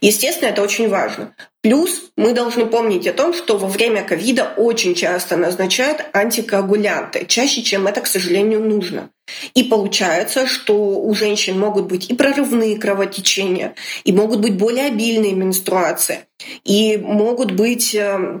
Естественно, 0.00 0.50
это 0.50 0.62
очень 0.62 0.88
важно. 0.88 1.34
Плюс 1.60 2.12
мы 2.16 2.34
должны 2.34 2.66
помнить 2.66 3.06
о 3.08 3.12
том, 3.12 3.34
что 3.34 3.58
во 3.58 3.66
время 3.66 4.04
ковида 4.04 4.54
очень 4.56 4.94
часто 4.94 5.36
назначают 5.36 6.04
антикоагулянты, 6.12 7.26
чаще, 7.26 7.62
чем 7.62 7.88
это, 7.88 8.00
к 8.00 8.06
сожалению, 8.06 8.60
нужно. 8.62 9.10
И 9.54 9.64
получается, 9.64 10.46
что 10.46 10.74
у 10.74 11.14
женщин 11.14 11.58
могут 11.58 11.86
быть 11.86 12.08
и 12.10 12.14
прорывные 12.14 12.78
кровотечения, 12.78 13.74
и 14.04 14.12
могут 14.12 14.40
быть 14.40 14.54
более 14.54 14.86
обильные 14.86 15.32
менструации, 15.32 16.20
и 16.64 16.96
могут 16.96 17.50
быть 17.50 17.94
э, 17.94 17.98
э, 17.98 18.40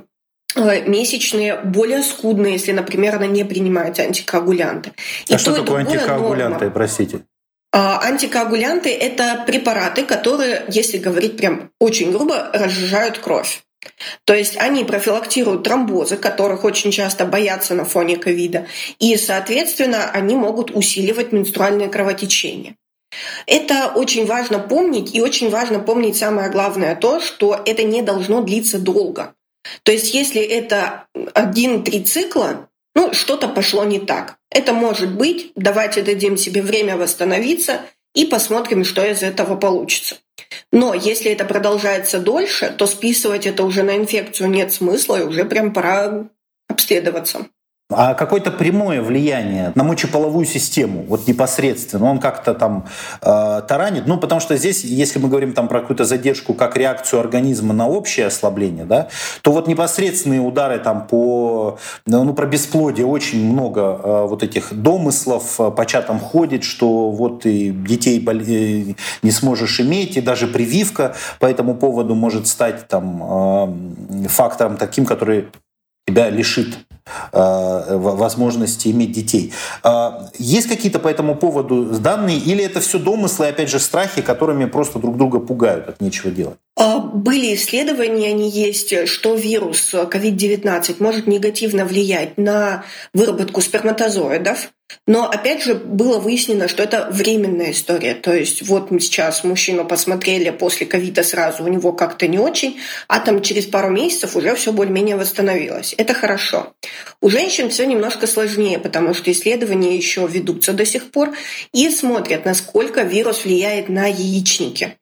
месячные 0.60 1.56
более 1.56 2.02
скудные, 2.02 2.54
если, 2.54 2.72
например, 2.72 3.16
она 3.16 3.26
не 3.26 3.44
принимает 3.44 3.98
антикоагулянты. 3.98 4.92
И 5.26 5.34
а 5.34 5.38
что 5.38 5.52
такое 5.52 5.80
антикоагулянты, 5.80 6.64
норма. 6.64 6.70
простите? 6.70 7.20
А, 7.72 8.00
антикоагулянты– 8.02 8.90
это 8.90 9.44
препараты, 9.46 10.04
которые, 10.04 10.64
если 10.68 10.98
говорить 10.98 11.36
прям 11.36 11.70
очень 11.78 12.12
грубо, 12.12 12.50
разжижают 12.52 13.18
кровь. 13.18 13.62
То 14.24 14.34
есть 14.34 14.56
они 14.56 14.84
профилактируют 14.84 15.62
тромбозы, 15.62 16.16
которых 16.16 16.64
очень 16.64 16.90
часто 16.90 17.24
боятся 17.24 17.74
на 17.74 17.84
фоне 17.84 18.16
ковида, 18.16 18.66
и, 18.98 19.16
соответственно, 19.16 20.10
они 20.10 20.34
могут 20.34 20.70
усиливать 20.70 21.32
менструальное 21.32 21.88
кровотечение. 21.88 22.76
Это 23.46 23.92
очень 23.94 24.26
важно 24.26 24.58
помнить, 24.58 25.14
и 25.14 25.20
очень 25.20 25.50
важно 25.50 25.78
помнить 25.78 26.16
самое 26.16 26.50
главное 26.50 26.96
то, 26.96 27.20
что 27.20 27.60
это 27.64 27.82
не 27.82 28.02
должно 28.02 28.42
длиться 28.42 28.78
долго. 28.78 29.34
То 29.82 29.92
есть 29.92 30.14
если 30.14 30.40
это 30.42 31.06
один-три 31.34 32.04
цикла, 32.04 32.68
ну, 32.94 33.12
что-то 33.12 33.48
пошло 33.48 33.84
не 33.84 34.00
так. 34.00 34.38
Это 34.50 34.72
может 34.72 35.14
быть, 35.14 35.52
давайте 35.54 36.02
дадим 36.02 36.36
себе 36.36 36.62
время 36.62 36.96
восстановиться 36.96 37.82
и 38.14 38.24
посмотрим, 38.24 38.84
что 38.84 39.04
из 39.04 39.22
этого 39.22 39.56
получится. 39.56 40.16
Но 40.72 40.94
если 40.94 41.30
это 41.30 41.44
продолжается 41.44 42.18
дольше, 42.18 42.74
то 42.76 42.86
списывать 42.86 43.46
это 43.46 43.64
уже 43.64 43.82
на 43.82 43.96
инфекцию 43.96 44.50
нет 44.50 44.72
смысла, 44.72 45.20
и 45.20 45.24
уже 45.24 45.44
прям 45.44 45.72
пора 45.72 46.28
обследоваться. 46.68 47.46
А 47.90 48.12
какое-то 48.12 48.50
прямое 48.50 49.00
влияние 49.00 49.72
на 49.74 49.82
мочеполовую 49.82 50.44
систему, 50.44 51.06
вот 51.08 51.26
непосредственно, 51.26 52.10
он 52.10 52.18
как-то 52.18 52.52
там 52.52 52.84
э, 53.22 53.62
таранит, 53.66 54.06
ну 54.06 54.18
потому 54.18 54.42
что 54.42 54.58
здесь, 54.58 54.84
если 54.84 55.18
мы 55.18 55.30
говорим 55.30 55.54
там 55.54 55.68
про 55.68 55.80
какую-то 55.80 56.04
задержку 56.04 56.52
как 56.52 56.76
реакцию 56.76 57.20
организма 57.20 57.72
на 57.72 57.88
общее 57.88 58.26
ослабление, 58.26 58.84
да, 58.84 59.08
то 59.40 59.52
вот 59.52 59.68
непосредственные 59.68 60.40
удары 60.40 60.78
там 60.80 61.06
по, 61.06 61.78
ну 62.04 62.34
про 62.34 62.44
бесплодие 62.44 63.06
очень 63.06 63.50
много 63.50 63.80
э, 63.80 64.26
вот 64.26 64.42
этих 64.42 64.74
домыслов 64.74 65.58
э, 65.58 65.70
по 65.70 65.86
чатам 65.86 66.20
ходит, 66.20 66.64
что 66.64 67.10
вот 67.10 67.46
и 67.46 67.70
детей 67.70 68.22
э, 68.22 68.94
не 69.22 69.30
сможешь 69.30 69.80
иметь, 69.80 70.18
и 70.18 70.20
даже 70.20 70.46
прививка 70.46 71.16
по 71.40 71.46
этому 71.46 71.74
поводу 71.74 72.14
может 72.14 72.48
стать 72.48 72.86
там 72.86 74.26
э, 74.26 74.28
фактором 74.28 74.76
таким, 74.76 75.06
который 75.06 75.48
тебя 76.06 76.28
лишит 76.28 76.76
возможности 77.32 78.88
иметь 78.88 79.12
детей. 79.12 79.52
А, 79.82 80.28
есть 80.38 80.68
какие-то 80.68 80.98
по 80.98 81.08
этому 81.08 81.34
поводу 81.34 81.84
данные 81.84 82.38
или 82.38 82.64
это 82.64 82.80
все 82.80 82.98
домыслы, 82.98 83.48
опять 83.48 83.70
же, 83.70 83.78
страхи, 83.78 84.22
которыми 84.22 84.66
просто 84.66 84.98
друг 84.98 85.16
друга 85.16 85.40
пугают 85.40 85.88
от 85.88 86.00
нечего 86.00 86.30
делать? 86.30 86.58
А, 86.76 86.98
были 86.98 87.54
исследования, 87.54 88.28
они 88.28 88.50
есть, 88.50 89.08
что 89.08 89.34
вирус 89.34 89.94
COVID-19 89.94 90.96
может 91.00 91.26
негативно 91.26 91.84
влиять 91.84 92.38
на 92.38 92.84
выработку 93.12 93.60
сперматозоидов, 93.60 94.70
но 95.06 95.28
опять 95.28 95.62
же 95.62 95.74
было 95.74 96.18
выяснено, 96.18 96.68
что 96.68 96.82
это 96.82 97.08
временная 97.10 97.72
история. 97.72 98.14
То 98.14 98.34
есть 98.34 98.62
вот 98.66 98.90
мы 98.90 99.00
сейчас 99.00 99.44
мужчину 99.44 99.84
посмотрели 99.84 100.50
после 100.50 100.86
ковида 100.86 101.22
сразу, 101.22 101.64
у 101.64 101.68
него 101.68 101.92
как-то 101.92 102.26
не 102.26 102.38
очень, 102.38 102.78
а 103.06 103.20
там 103.20 103.42
через 103.42 103.66
пару 103.66 103.90
месяцев 103.90 104.36
уже 104.36 104.54
все 104.54 104.72
более-менее 104.72 105.16
восстановилось. 105.16 105.94
Это 105.96 106.14
хорошо. 106.14 106.72
У 107.20 107.30
женщин 107.30 107.70
все 107.70 107.86
немножко 107.86 108.26
сложнее, 108.26 108.78
потому 108.78 109.14
что 109.14 109.30
исследования 109.30 109.96
еще 109.96 110.26
ведутся 110.26 110.72
до 110.72 110.84
сих 110.84 111.10
пор 111.10 111.34
и 111.72 111.90
смотрят, 111.90 112.44
насколько 112.44 113.02
вирус 113.02 113.44
влияет 113.44 113.88
на 113.88 114.06
яичники. 114.06 114.96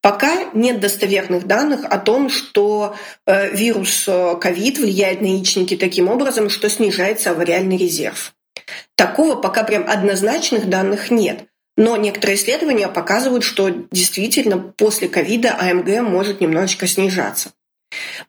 Пока 0.00 0.50
нет 0.54 0.80
достоверных 0.80 1.46
данных 1.46 1.84
о 1.84 1.98
том, 1.98 2.30
что 2.30 2.96
э, 3.26 3.54
вирус 3.54 4.04
э, 4.06 4.36
ковид 4.40 4.78
влияет 4.78 5.20
на 5.20 5.26
яичники 5.26 5.76
таким 5.76 6.08
образом, 6.08 6.48
что 6.48 6.70
снижается 6.70 7.30
авариальный 7.30 7.76
резерв. 7.76 8.35
Такого 8.94 9.36
пока 9.36 9.62
прям 9.64 9.88
однозначных 9.88 10.68
данных 10.68 11.10
нет. 11.10 11.44
Но 11.76 11.96
некоторые 11.96 12.36
исследования 12.36 12.88
показывают, 12.88 13.44
что 13.44 13.68
действительно 13.90 14.58
после 14.58 15.08
ковида 15.08 15.56
АМГ 15.58 16.00
может 16.00 16.40
немножечко 16.40 16.86
снижаться. 16.86 17.50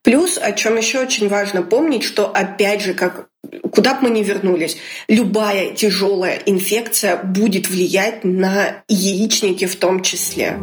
Плюс, 0.04 0.38
о 0.38 0.52
чем 0.52 0.78
еще 0.78 1.00
очень 1.00 1.30
важно 1.30 1.62
помнить, 1.64 2.04
что 2.04 2.28
опять 2.28 2.82
же, 2.82 2.94
как 2.94 3.30
куда 3.72 3.96
бы 3.96 4.04
мы 4.04 4.10
ни 4.10 4.24
вернулись, 4.24 4.78
любая 5.08 5.74
тяжелая 5.74 6.42
инфекция 6.46 7.18
будет 7.18 7.70
влиять 7.70 8.24
на 8.24 8.84
яичники 8.88 9.66
в 9.66 9.76
том 9.78 10.02
числе. 10.02 10.58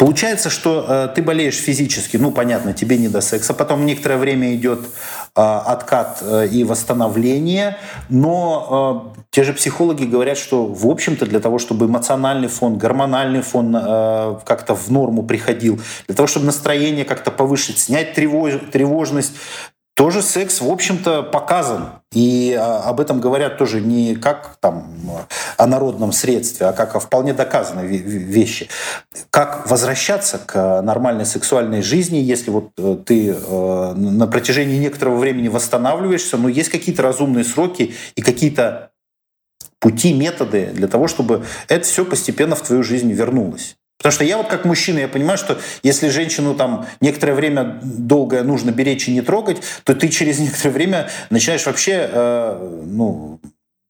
Получается, 0.00 0.48
что 0.48 0.86
э, 0.88 1.08
ты 1.14 1.20
болеешь 1.20 1.56
физически, 1.56 2.16
ну 2.16 2.30
понятно, 2.30 2.72
тебе 2.72 2.96
не 2.96 3.08
до 3.08 3.20
секса, 3.20 3.52
потом 3.52 3.84
некоторое 3.84 4.16
время 4.16 4.54
идет 4.54 4.80
э, 4.80 4.86
откат 5.42 6.22
э, 6.22 6.48
и 6.50 6.64
восстановление, 6.64 7.76
но 8.08 9.12
э, 9.14 9.22
те 9.30 9.44
же 9.44 9.52
психологи 9.52 10.04
говорят, 10.04 10.38
что 10.38 10.64
в 10.64 10.86
общем-то 10.86 11.26
для 11.26 11.38
того, 11.38 11.58
чтобы 11.58 11.84
эмоциональный 11.84 12.48
фон, 12.48 12.78
гормональный 12.78 13.42
фон 13.42 13.76
э, 13.76 14.36
как-то 14.46 14.74
в 14.74 14.90
норму 14.90 15.22
приходил, 15.22 15.78
для 16.06 16.16
того, 16.16 16.26
чтобы 16.26 16.46
настроение 16.46 17.04
как-то 17.04 17.30
повышить, 17.30 17.78
снять 17.78 18.14
тревож, 18.14 18.54
тревожность, 18.72 19.34
тоже 20.00 20.22
секс, 20.22 20.62
в 20.62 20.70
общем-то, 20.70 21.22
показан. 21.24 21.90
И 22.14 22.56
а, 22.58 22.84
об 22.84 23.00
этом 23.00 23.20
говорят 23.20 23.58
тоже 23.58 23.82
не 23.82 24.14
как 24.14 24.56
там 24.58 24.96
о 25.58 25.66
народном 25.66 26.12
средстве, 26.12 26.68
а 26.68 26.72
как 26.72 26.96
о 26.96 27.00
вполне 27.00 27.34
доказанной 27.34 27.86
вещи. 27.86 28.70
Как 29.28 29.68
возвращаться 29.68 30.38
к 30.38 30.80
нормальной 30.80 31.26
сексуальной 31.26 31.82
жизни, 31.82 32.16
если 32.16 32.50
вот 32.50 32.70
э, 32.78 32.96
ты 33.04 33.28
э, 33.32 33.92
на 33.94 34.26
протяжении 34.26 34.78
некоторого 34.78 35.18
времени 35.18 35.48
восстанавливаешься, 35.48 36.38
но 36.38 36.48
есть 36.48 36.70
какие-то 36.70 37.02
разумные 37.02 37.44
сроки 37.44 37.94
и 38.14 38.22
какие-то 38.22 38.92
пути, 39.80 40.14
методы 40.14 40.70
для 40.72 40.88
того, 40.88 41.08
чтобы 41.08 41.44
это 41.68 41.84
все 41.84 42.06
постепенно 42.06 42.56
в 42.56 42.62
твою 42.62 42.82
жизнь 42.82 43.12
вернулось. 43.12 43.76
Потому 44.00 44.12
что 44.14 44.24
я 44.24 44.38
вот 44.38 44.46
как 44.46 44.64
мужчина, 44.64 45.00
я 45.00 45.08
понимаю, 45.08 45.36
что 45.36 45.58
если 45.82 46.08
женщину 46.08 46.54
там 46.54 46.86
некоторое 47.02 47.34
время 47.34 47.80
долгое 47.82 48.42
нужно 48.42 48.70
беречь 48.70 49.06
и 49.08 49.12
не 49.12 49.20
трогать, 49.20 49.58
то 49.84 49.94
ты 49.94 50.08
через 50.08 50.38
некоторое 50.38 50.70
время 50.70 51.10
начинаешь 51.28 51.66
вообще, 51.66 52.08
э, 52.10 52.82
ну, 52.86 53.40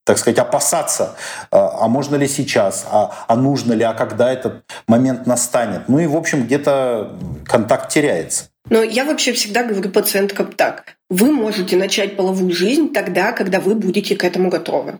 так 0.05 0.19
сказать, 0.19 0.40
опасаться, 0.40 1.14
э, 1.43 1.47
а 1.52 1.87
можно 1.87 2.17
ли 2.17 2.26
сейчас, 2.26 2.87
а, 2.90 3.25
а 3.29 3.37
нужно 3.37 3.73
ли, 3.73 3.85
а 3.85 3.93
когда 3.93 4.33
этот 4.33 4.64
момент 4.88 5.29
настанет. 5.29 5.88
Ну 5.88 6.00
и, 6.00 6.07
в 6.07 6.17
общем, 6.17 6.43
где-то 6.43 7.17
контакт 7.47 7.93
теряется. 7.93 8.47
Но 8.69 8.83
я 8.83 9.05
вообще 9.05 9.33
всегда 9.33 9.62
говорю 9.62 9.90
пациенткам 9.90 10.50
так. 10.50 10.97
Вы 11.09 11.31
можете 11.31 11.76
начать 11.76 12.17
половую 12.17 12.52
жизнь 12.52 12.93
тогда, 12.93 13.31
когда 13.31 13.61
вы 13.61 13.76
будете 13.76 14.17
к 14.17 14.25
этому 14.25 14.50
готовы. 14.50 14.99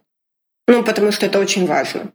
Ну, 0.69 0.85
потому 0.85 1.11
что 1.11 1.26
это 1.26 1.40
очень 1.40 1.67
важно. 1.67 2.12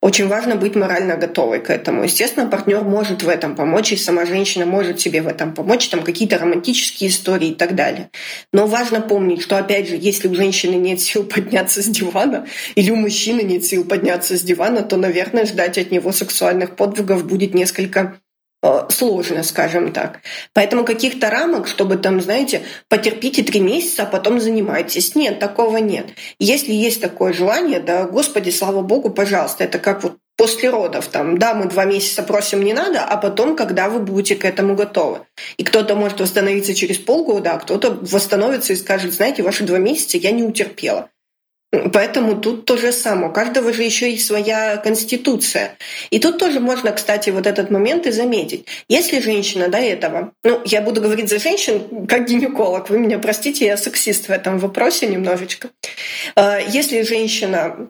Очень 0.00 0.28
важно 0.28 0.56
быть 0.56 0.74
морально 0.74 1.16
готовой 1.16 1.60
к 1.60 1.70
этому. 1.70 2.04
Естественно, 2.04 2.46
партнер 2.46 2.82
может 2.82 3.22
в 3.22 3.28
этом 3.28 3.56
помочь, 3.56 3.92
и 3.92 3.96
сама 3.96 4.26
женщина 4.26 4.66
может 4.66 5.00
себе 5.00 5.22
в 5.22 5.28
этом 5.28 5.54
помочь, 5.54 5.88
там 5.88 6.02
какие-то 6.02 6.38
романтические 6.38 7.10
истории 7.10 7.48
и 7.48 7.54
так 7.54 7.74
далее. 7.74 8.10
Но 8.52 8.66
важно 8.66 9.00
помнить, 9.00 9.42
что, 9.42 9.58
опять 9.58 9.88
же, 9.88 9.96
если 9.98 10.28
у 10.28 10.34
женщины 10.34 10.74
нет 10.74 11.00
сил 11.00 11.24
подняться 11.24 11.82
с 11.82 11.86
дивана, 11.86 12.46
или 12.74 12.90
у 12.90 12.96
мужчины 12.96 13.42
нет 13.42 13.64
сил 13.64 13.84
подняться 13.84 14.36
с 14.36 14.42
дивана, 14.42 14.82
то, 14.82 14.96
наверное, 14.96 15.46
ждать 15.46 15.78
от 15.78 15.90
него 15.90 16.12
сексуальных 16.12 16.76
подвигов 16.76 17.26
будет 17.26 17.54
несколько 17.54 18.18
сложно, 18.88 19.42
скажем 19.42 19.92
так. 19.92 20.20
Поэтому 20.52 20.84
каких-то 20.84 21.30
рамок, 21.30 21.68
чтобы 21.68 21.96
там, 21.96 22.20
знаете, 22.20 22.62
потерпите 22.88 23.42
три 23.42 23.60
месяца, 23.60 24.04
а 24.04 24.06
потом 24.06 24.40
занимайтесь. 24.40 25.14
Нет, 25.14 25.38
такого 25.38 25.78
нет. 25.78 26.06
Если 26.38 26.72
есть 26.72 27.00
такое 27.00 27.32
желание, 27.32 27.80
да, 27.80 28.04
Господи, 28.04 28.50
слава 28.50 28.82
Богу, 28.82 29.10
пожалуйста, 29.10 29.64
это 29.64 29.78
как 29.78 30.02
вот 30.02 30.16
после 30.36 30.68
родов, 30.70 31.08
там, 31.08 31.38
да, 31.38 31.54
мы 31.54 31.66
два 31.66 31.84
месяца 31.84 32.22
просим, 32.22 32.62
не 32.62 32.74
надо, 32.74 33.02
а 33.02 33.16
потом, 33.16 33.56
когда 33.56 33.88
вы 33.88 34.00
будете 34.00 34.36
к 34.36 34.44
этому 34.44 34.74
готовы. 34.74 35.20
И 35.56 35.64
кто-то 35.64 35.94
может 35.94 36.20
восстановиться 36.20 36.74
через 36.74 36.98
полгода, 36.98 37.54
а 37.54 37.58
кто-то 37.58 37.98
восстановится 38.02 38.74
и 38.74 38.76
скажет, 38.76 39.14
знаете, 39.14 39.42
ваши 39.42 39.64
два 39.64 39.78
месяца 39.78 40.18
я 40.18 40.32
не 40.32 40.42
утерпела. 40.42 41.08
Поэтому 41.92 42.40
тут 42.40 42.64
то 42.64 42.76
же 42.76 42.92
самое. 42.92 43.30
У 43.30 43.32
каждого 43.32 43.72
же 43.72 43.82
еще 43.82 44.10
и 44.10 44.18
своя 44.18 44.76
конституция. 44.76 45.76
И 46.10 46.18
тут 46.18 46.38
тоже 46.38 46.60
можно, 46.60 46.92
кстати, 46.92 47.30
вот 47.30 47.46
этот 47.46 47.70
момент 47.70 48.06
и 48.06 48.10
заметить. 48.10 48.66
Если 48.88 49.20
женщина 49.20 49.68
до 49.68 49.78
этого, 49.78 50.32
ну, 50.44 50.60
я 50.64 50.80
буду 50.80 51.00
говорить 51.00 51.28
за 51.28 51.38
женщин 51.38 52.06
как 52.06 52.28
гинеколог, 52.28 52.90
вы 52.90 52.98
меня 52.98 53.18
простите, 53.18 53.66
я 53.66 53.76
сексист 53.76 54.28
в 54.28 54.30
этом 54.30 54.58
вопросе 54.58 55.06
немножечко. 55.06 55.68
Э, 56.36 56.58
если 56.68 57.02
женщина 57.02 57.88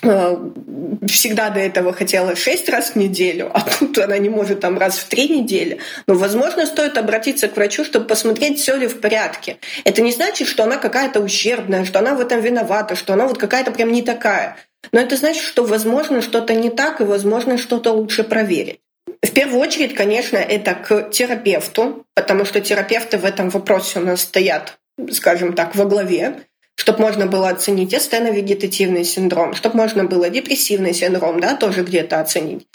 всегда 0.00 1.50
до 1.50 1.60
этого 1.60 1.92
хотела 1.92 2.36
шесть 2.36 2.68
раз 2.68 2.90
в 2.90 2.96
неделю, 2.96 3.50
а 3.52 3.60
тут 3.60 3.98
она 3.98 4.18
не 4.18 4.28
может 4.28 4.60
там 4.60 4.78
раз 4.78 4.98
в 4.98 5.08
три 5.08 5.28
недели. 5.28 5.78
Но, 6.06 6.14
возможно, 6.14 6.66
стоит 6.66 6.96
обратиться 6.98 7.48
к 7.48 7.56
врачу, 7.56 7.84
чтобы 7.84 8.06
посмотреть, 8.06 8.60
все 8.60 8.76
ли 8.76 8.86
в 8.86 9.00
порядке. 9.00 9.58
Это 9.84 10.02
не 10.02 10.12
значит, 10.12 10.48
что 10.48 10.64
она 10.64 10.76
какая-то 10.76 11.20
ущербная, 11.20 11.84
что 11.84 11.98
она 11.98 12.14
в 12.14 12.20
этом 12.20 12.40
виновата, 12.40 12.96
что 12.96 13.12
она 13.12 13.26
вот 13.26 13.38
какая-то 13.38 13.70
прям 13.70 13.92
не 13.92 14.02
такая. 14.02 14.56
Но 14.92 15.00
это 15.00 15.16
значит, 15.16 15.42
что, 15.42 15.64
возможно, 15.64 16.22
что-то 16.22 16.54
не 16.54 16.70
так, 16.70 17.00
и, 17.00 17.04
возможно, 17.04 17.58
что-то 17.58 17.92
лучше 17.92 18.22
проверить. 18.22 18.80
В 19.22 19.30
первую 19.32 19.60
очередь, 19.60 19.94
конечно, 19.94 20.36
это 20.36 20.74
к 20.74 21.10
терапевту, 21.10 22.06
потому 22.14 22.44
что 22.44 22.60
терапевты 22.60 23.18
в 23.18 23.24
этом 23.24 23.50
вопросе 23.50 23.98
у 23.98 24.02
нас 24.02 24.20
стоят, 24.20 24.78
скажем 25.10 25.54
так, 25.54 25.74
во 25.74 25.86
главе 25.86 26.42
чтобы 26.78 27.00
можно 27.00 27.26
было 27.26 27.48
оценить 27.48 27.92
эстеновегетативный 27.92 29.04
синдром, 29.04 29.54
чтобы 29.54 29.76
можно 29.76 30.04
было 30.04 30.30
депрессивный 30.30 30.94
синдром, 30.94 31.40
да, 31.40 31.56
тоже 31.56 31.82
где-то 31.82 32.20
оценить. 32.20 32.68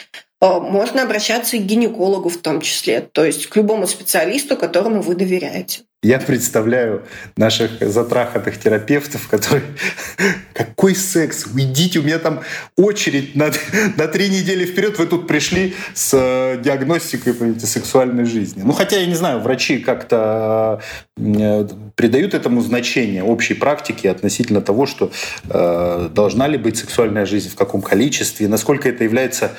Э, 0.44 0.60
можно 0.60 1.04
обращаться 1.04 1.56
и 1.56 1.60
к 1.60 1.64
гинекологу 1.64 2.28
в 2.28 2.38
том 2.38 2.60
числе, 2.60 3.00
то 3.00 3.24
есть 3.24 3.48
к 3.48 3.56
любому 3.56 3.88
специалисту, 3.88 4.58
которому 4.58 5.02
вы 5.02 5.16
доверяете. 5.16 5.84
Я 6.04 6.20
представляю 6.20 7.04
наших 7.38 7.80
затраханных 7.80 8.60
терапевтов, 8.60 9.30
которые... 9.30 9.64
Какой 10.54 10.96
секс? 10.96 11.46
Уйдите, 11.54 12.00
у 12.00 12.04
меня 12.04 12.20
там 12.20 12.42
очередь 12.76 13.36
на, 13.36 13.52
на 13.98 14.08
три 14.10 14.28
недели 14.28 14.66
вперед. 14.66 15.00
Вы 15.00 15.06
тут 15.06 15.28
пришли 15.28 15.76
с 15.94 16.14
э, 16.14 16.62
диагностикой 16.62 17.34
понимаете, 17.34 17.68
сексуальной 17.68 18.26
жизни. 18.26 18.64
Ну, 18.66 18.74
хотя, 18.74 18.98
я 18.98 19.06
не 19.06 19.16
знаю, 19.16 19.40
врачи 19.40 19.80
как-то 19.80 20.82
э, 21.16 21.68
придают 21.96 22.34
этому 22.34 22.60
значение 22.60 23.24
общей 23.24 23.54
практики 23.54 24.08
относительно 24.08 24.60
того, 24.60 24.86
что 24.86 25.10
э, 25.50 26.10
должна 26.14 26.50
ли 26.50 26.58
быть 26.58 26.76
сексуальная 26.76 27.26
жизнь, 27.26 27.50
в 27.50 27.56
каком 27.56 27.82
количестве, 27.82 28.50
насколько 28.50 28.90
это 28.90 29.06
является 29.06 29.54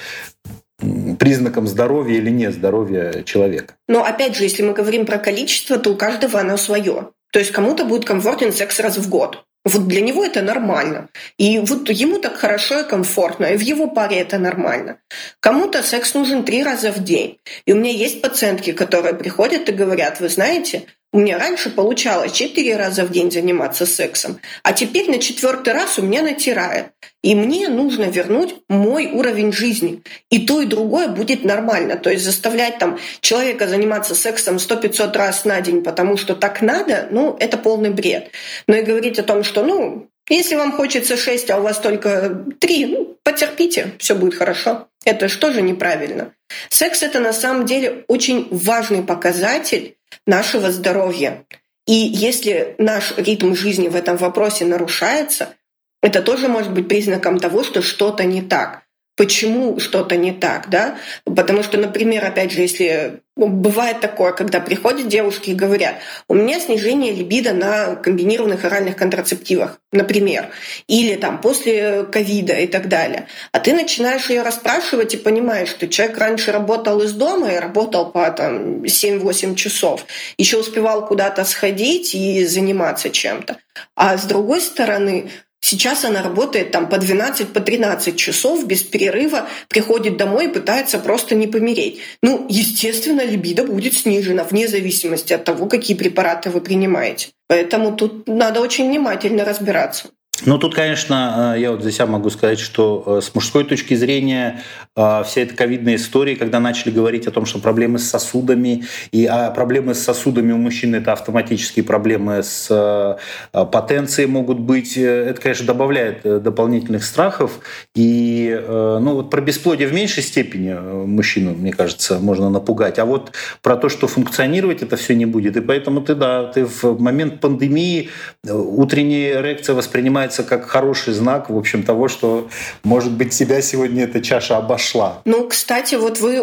признаком 1.19 1.67
здоровья 1.67 2.17
или 2.17 2.31
не 2.31 2.51
здоровья 2.51 3.23
человека. 3.25 3.75
Но 3.89 4.05
опять 4.05 4.37
же, 4.37 4.45
если 4.45 4.63
мы 4.63 4.73
говорим 4.73 5.07
про 5.07 5.19
количество, 5.19 5.79
то 5.79 5.91
у 5.91 5.97
каждого 5.97 6.41
оно 6.41 6.57
свое. 6.57 7.11
То 7.33 7.39
есть 7.39 7.51
кому-то 7.51 7.85
будет 7.85 8.05
комфортен 8.05 8.53
секс 8.53 8.79
раз 8.81 8.97
в 8.97 9.09
год. 9.09 9.45
Вот 9.65 9.89
для 9.89 10.03
него 10.03 10.23
это 10.23 10.43
нормально. 10.43 11.09
И 11.39 11.59
вот 11.59 11.89
ему 11.89 12.19
так 12.19 12.37
хорошо 12.37 12.81
и 12.81 12.89
комфортно, 12.89 13.47
и 13.47 13.57
в 13.57 13.63
его 13.63 13.89
паре 13.89 14.19
это 14.19 14.39
нормально. 14.39 14.99
Кому-то 15.41 15.83
секс 15.83 16.13
нужен 16.13 16.45
три 16.45 16.63
раза 16.63 16.93
в 16.93 17.03
день. 17.03 17.39
И 17.65 17.73
у 17.73 17.77
меня 17.77 17.91
есть 17.91 18.21
пациентки, 18.21 18.73
которые 18.73 19.15
приходят 19.15 19.69
и 19.69 19.73
говорят, 19.73 20.21
вы 20.21 20.29
знаете, 20.29 20.85
у 21.15 21.21
меня 21.21 21.39
раньше 21.39 21.71
получалось 21.71 22.33
четыре 22.33 22.77
раза 22.77 23.05
в 23.05 23.13
день 23.13 23.31
заниматься 23.31 23.87
сексом, 23.87 24.41
а 24.65 24.73
теперь 24.73 25.09
на 25.09 25.21
четвертый 25.21 25.73
раз 25.73 25.97
у 25.97 26.03
меня 26.03 26.23
натирает. 26.23 26.87
И 27.23 27.37
мне 27.37 27.69
нужно 27.69 28.07
вернуть 28.07 28.57
мой 28.69 29.07
уровень 29.07 29.53
жизни. 29.53 30.03
И 30.29 30.45
то, 30.45 30.61
и 30.61 30.67
другое 30.67 31.07
будет 31.07 31.45
нормально. 31.45 31.97
То 31.97 32.11
есть 32.11 32.25
заставлять 32.25 32.79
там 32.79 32.99
человека 33.21 33.69
заниматься 33.69 34.17
сексом 34.17 34.57
100-500 34.57 35.17
раз 35.17 35.45
на 35.45 35.61
день, 35.61 35.85
потому 35.85 36.17
что 36.17 36.35
так 36.35 36.63
надо, 36.63 37.07
ну, 37.13 37.37
это 37.39 37.59
полный 37.59 37.91
бред. 37.91 38.33
Но 38.67 38.75
и 38.75 38.83
говорить 38.83 39.21
о 39.21 39.23
том, 39.23 39.45
что, 39.45 39.63
ну, 39.63 40.09
если 40.29 40.57
вам 40.57 40.73
хочется 40.73 41.17
6, 41.17 41.49
а 41.53 41.59
у 41.59 41.63
вас 41.63 41.79
только 41.79 42.45
3, 42.59 42.87
ну, 42.87 43.17
потерпите, 43.23 43.93
все 43.99 44.17
будет 44.17 44.35
хорошо. 44.35 44.89
Это 45.05 45.29
же 45.29 45.39
тоже 45.39 45.63
неправильно. 45.63 46.33
Секс— 46.71 47.03
это 47.05 47.21
на 47.21 47.33
самом 47.33 47.67
деле 47.67 48.05
очень 48.09 48.49
важный 48.51 49.03
показатель 49.03 49.95
нашего 50.27 50.71
здоровья. 50.71 51.45
И 51.87 51.93
если 51.93 52.75
наш 52.79 53.17
ритм 53.19 53.55
жизни 53.55 53.89
в 53.89 53.97
этом 53.97 54.17
вопросе 54.17 54.65
нарушается, 54.65 55.55
это 56.03 56.23
тоже 56.23 56.49
может 56.49 56.73
быть 56.73 56.89
признаком 56.89 57.39
того, 57.39 57.63
что 57.65 57.83
что-то 57.83 58.25
не 58.25 58.43
так 58.43 58.84
почему 59.17 59.79
что-то 59.79 60.17
не 60.17 60.33
так, 60.33 60.69
да? 60.71 60.99
Потому 61.25 61.63
что, 61.63 61.79
например, 61.79 62.25
опять 62.25 62.53
же, 62.53 62.61
если 62.61 63.21
ну, 63.37 63.49
бывает 63.49 64.01
такое, 64.01 64.33
когда 64.33 64.61
приходят 64.61 65.09
девушки 65.09 65.51
и 65.51 65.55
говорят, 65.55 65.97
у 66.29 66.35
меня 66.35 66.61
снижение 66.61 67.13
либидо 67.13 67.53
на 67.53 67.97
комбинированных 67.97 68.65
оральных 68.65 68.97
контрацептивах, 68.97 69.81
например, 69.93 70.51
или 70.87 71.17
там 71.17 71.41
после 71.41 72.05
ковида 72.05 72.55
и 72.55 72.67
так 72.69 72.89
далее. 72.89 73.27
А 73.51 73.59
ты 73.59 73.73
начинаешь 73.73 74.31
ее 74.31 74.43
расспрашивать 74.43 75.15
и 75.15 75.19
понимаешь, 75.19 75.69
что 75.69 75.89
человек 75.89 76.19
раньше 76.19 76.53
работал 76.53 77.01
из 77.03 77.13
дома 77.13 77.53
и 77.53 77.59
работал 77.59 78.11
по 78.11 78.31
там, 78.31 78.83
7-8 78.83 79.57
часов, 79.57 80.07
еще 80.39 80.59
успевал 80.59 81.07
куда-то 81.07 81.45
сходить 81.45 82.15
и 82.15 82.45
заниматься 82.45 83.11
чем-то. 83.11 83.59
А 83.97 84.17
с 84.17 84.25
другой 84.25 84.61
стороны, 84.61 85.31
Сейчас 85.67 86.05
она 86.05 86.23
работает 86.23 86.73
там 86.73 86.91
по 86.91 86.99
12, 86.99 87.55
по 87.55 87.61
13 87.61 88.19
часов 88.19 88.67
без 88.67 88.83
перерыва, 88.83 89.49
приходит 89.69 90.19
домой 90.19 90.45
и 90.45 90.49
пытается 90.49 90.99
просто 90.99 91.35
не 91.35 91.47
помереть. 91.47 92.01
Ну, 92.23 92.45
естественно, 92.51 93.25
либидо 93.25 93.65
будет 93.65 93.95
снижена 93.95 94.45
вне 94.45 94.69
зависимости 94.69 95.33
от 95.33 95.45
того, 95.45 95.65
какие 95.65 95.97
препараты 95.97 96.51
вы 96.51 96.61
принимаете. 96.61 97.29
Поэтому 97.49 97.97
тут 97.97 98.29
надо 98.29 98.61
очень 98.61 98.89
внимательно 98.89 99.47
разбираться. 99.47 100.09
Ну, 100.47 100.59
тут, 100.59 100.75
конечно, 100.75 101.55
э, 101.55 101.61
я 101.61 101.71
вот 101.71 101.83
за 101.83 101.93
себя 101.93 102.07
могу 102.07 102.29
сказать, 102.29 102.59
что 102.59 103.05
э, 103.07 103.21
с 103.23 103.35
мужской 103.35 103.65
точки 103.65 103.95
зрения 103.95 104.63
э, 104.97 105.23
вся 105.25 105.41
эта 105.41 105.55
ковидная 105.55 105.95
история, 105.95 106.37
когда 106.37 106.61
начали 106.61 106.91
говорить 106.91 107.27
о 107.27 107.31
том, 107.31 107.47
что 107.47 107.61
проблемы 107.61 107.99
с 107.99 108.11
сосудами, 108.11 108.85
и 109.13 109.27
а 109.27 109.51
проблемы 109.53 109.95
с 109.95 110.01
сосудами 110.01 110.53
у 110.53 110.59
мужчин– 110.59 110.95
это 110.97 111.13
автоматические 111.13 111.85
проблемы 111.85 112.43
с 112.43 113.19
потенцией 113.53 114.29
могут 114.29 114.59
быть, 114.59 114.97
это, 114.97 115.41
конечно, 115.41 115.67
добавляет 115.67 116.23
дополнительных 116.23 117.05
страхов. 117.05 117.61
И 117.95 118.61
ну, 118.69 119.15
вот 119.15 119.31
про 119.31 119.41
бесплодие 119.41 119.89
в 119.89 119.95
меньшей 119.95 120.23
степени 120.23 120.73
мужчину, 120.73 121.55
мне 121.55 121.73
кажется, 121.73 122.19
можно 122.19 122.51
напугать. 122.51 122.99
А 122.99 123.05
вот 123.05 123.33
про 123.63 123.77
то, 123.77 123.89
что 123.89 124.09
функционировать 124.09 124.83
это 124.83 124.97
все 124.97 125.15
не 125.15 125.27
будет. 125.27 125.57
И 125.57 125.61
поэтому 125.61 126.01
ты, 126.01 126.15
да, 126.15 126.45
ты 126.45 126.65
в 126.65 127.01
момент 127.01 127.41
пандемии 127.41 128.11
утренняя 128.45 129.41
эрекция 129.41 129.75
воспринимается 129.75 130.24
воспринимается 130.25 130.43
как 130.43 130.67
хороший 130.67 131.13
знак, 131.13 131.51
в 131.51 131.57
общем, 131.57 131.83
того, 131.83 132.09
что, 132.09 132.49
может 132.83 133.13
быть, 133.13 133.33
тебя 133.33 133.63
сегодня 133.63 134.05
эта 134.05 134.21
чаша 134.21 134.57
обошла. 134.57 135.21
Ну, 135.25 135.49
кстати, 135.49 135.97
вот 135.97 136.21
вы 136.21 136.43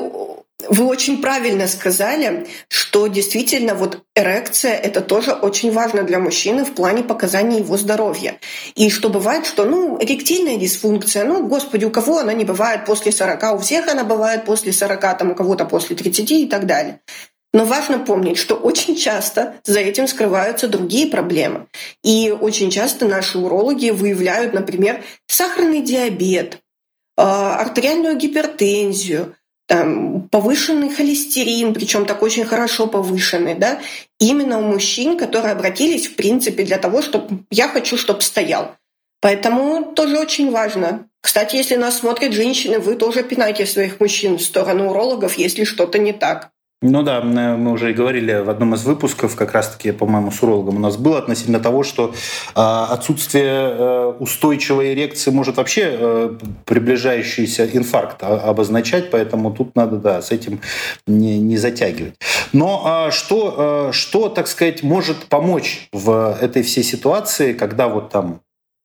вы 0.70 0.86
очень 0.86 1.22
правильно 1.22 1.67
сказали, 1.67 2.46
что 2.67 3.08
действительно 3.08 3.74
вот 3.74 4.04
эрекция– 4.15 4.74
это 4.84 5.02
тоже 5.02 5.32
очень 5.32 5.72
важно 5.72 6.04
для 6.04 6.20
мужчины 6.20 6.65
в 6.65 6.74
плане 6.76 7.02
показания 7.02 7.58
его 7.58 7.78
здоровья. 7.78 8.36
И 8.76 8.91
что 8.91 9.10
бывает, 9.10 9.48
что, 9.48 9.65
ну, 9.65 9.98
эректильная 10.00 10.58
дисфункция, 10.58 11.26
ну, 11.26 11.48
господи, 11.48 11.86
у 11.86 11.89
кого 11.89 12.20
она 12.20 12.34
не 12.34 12.46
бывает 12.46 12.86
после 12.86 13.12
40, 13.12 13.56
у 13.56 13.58
всех 13.58 13.88
она 13.88 14.04
бывает 14.04 14.46
после 14.46 14.72
40, 14.72 15.17
там, 15.17 15.32
у 15.32 15.36
кого-то 15.36 15.65
после 15.65 15.96
30 15.96 16.32
и 16.32 16.46
так 16.48 16.67
далее. 16.67 17.00
Но 17.54 17.66
важно 17.66 18.00
помнить, 18.00 18.38
что 18.38 18.56
очень 18.56 18.96
часто 18.96 19.56
за 19.64 19.82
этим 19.82 20.08
скрываются 20.08 20.68
другие 20.68 21.08
проблемы. 21.08 21.68
И 22.02 22.32
очень 22.32 22.72
часто 22.72 23.06
наши 23.06 23.38
урологи 23.38 23.90
выявляют, 23.90 24.54
например, 24.54 25.04
сахарный 25.28 25.82
диабет, 25.82 26.60
а, 27.18 27.58
артериальную 27.58 28.16
гипертензию, 28.16 29.36
там, 29.68 30.28
повышенный 30.30 30.90
холестерин, 30.90 31.74
причем 31.74 32.06
так 32.06 32.22
очень 32.22 32.46
хорошо 32.46 32.88
повышенный, 32.88 33.56
да, 33.56 33.80
именно 34.20 34.60
у 34.60 34.64
мужчин, 34.64 35.18
которые 35.18 35.54
обратились, 35.54 36.08
в 36.08 36.16
принципе, 36.16 36.64
для 36.64 36.78
того, 36.78 37.02
чтобы 37.02 37.44
я 37.50 37.68
хочу, 37.68 37.98
чтобы 37.98 38.22
стоял. 38.22 38.76
Поэтому 39.22 39.94
тоже 39.94 40.18
очень 40.18 40.52
важно. 40.52 41.08
Кстати, 41.22 41.56
если 41.56 41.76
нас 41.76 42.00
смотрят 42.00 42.34
женщины, 42.34 42.80
вы 42.80 42.96
тоже 42.96 43.24
пинайте 43.24 43.66
своих 43.66 44.00
мужчин 44.00 44.38
в 44.38 44.42
сторону 44.42 44.90
урологов, 44.90 45.38
если 45.38 45.64
что-то 45.64 46.00
не 46.00 46.12
так. 46.12 46.50
Ну 46.84 47.04
да, 47.04 47.22
мы 47.22 47.72
уже 47.72 47.91
и 47.91 47.94
говорили 47.94 48.34
в 48.41 48.50
одном 48.50 48.74
из 48.74 48.84
выпусков, 48.86 49.36
как 49.36 49.52
раз-таки, 49.52 49.91
по-моему, 49.91 50.32
с 50.32 50.41
урологом 50.41 50.78
у 50.78 50.80
нас 50.80 50.98
было 50.98 51.20
относительно 51.20 51.60
того, 51.60 51.84
что 51.84 52.15
а, 52.56 52.88
отсутствие 52.88 53.46
э, 53.46 54.13
устойчивой 54.17 54.96
эрекции 54.96 55.30
может 55.30 55.58
вообще 55.58 55.84
э, 55.91 56.38
приближающийся 56.65 57.70
инфаркт 57.72 58.24
обозначать, 58.24 59.12
поэтому 59.12 59.52
тут 59.52 59.76
надо, 59.76 59.98
да, 59.98 60.24
с 60.24 60.32
этим 60.32 60.60
не, 61.06 61.38
не 61.38 61.58
затягивать. 61.58 62.15
Но 62.52 62.82
а, 62.84 63.12
что, 63.12 63.89
э, 63.89 63.94
что, 63.94 64.30
так 64.30 64.48
сказать, 64.48 64.82
может 64.82 65.26
помочь 65.26 65.88
в 65.91 66.36
этой 66.41 66.63
всей 66.63 66.84
ситуации, 66.84 67.54
когда 67.54 67.89
вот 67.89 68.10
там 68.10 68.41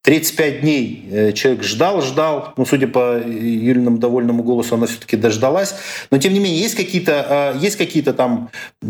35 0.07 0.61
дней 0.61 1.05
э, 1.11 1.33
человек 1.33 1.65
ждал, 1.65 2.01
ждал. 2.01 2.53
Ну, 2.57 2.65
судя 2.65 2.87
по 2.87 3.19
Юлиному 3.19 3.99
довольному 3.99 4.45
голосу, 4.45 4.77
она 4.77 4.87
все-таки 4.87 5.17
дождалась. 5.17 5.75
Но, 6.13 6.19
тем 6.19 6.33
не 6.33 6.39
менее, 6.39 6.61
есть 6.61 6.77
какие-то, 6.77 7.55
э, 7.57 7.59
есть 7.59 7.77
какие-то 7.77 8.15
там 8.15 8.51
э, 8.83 8.87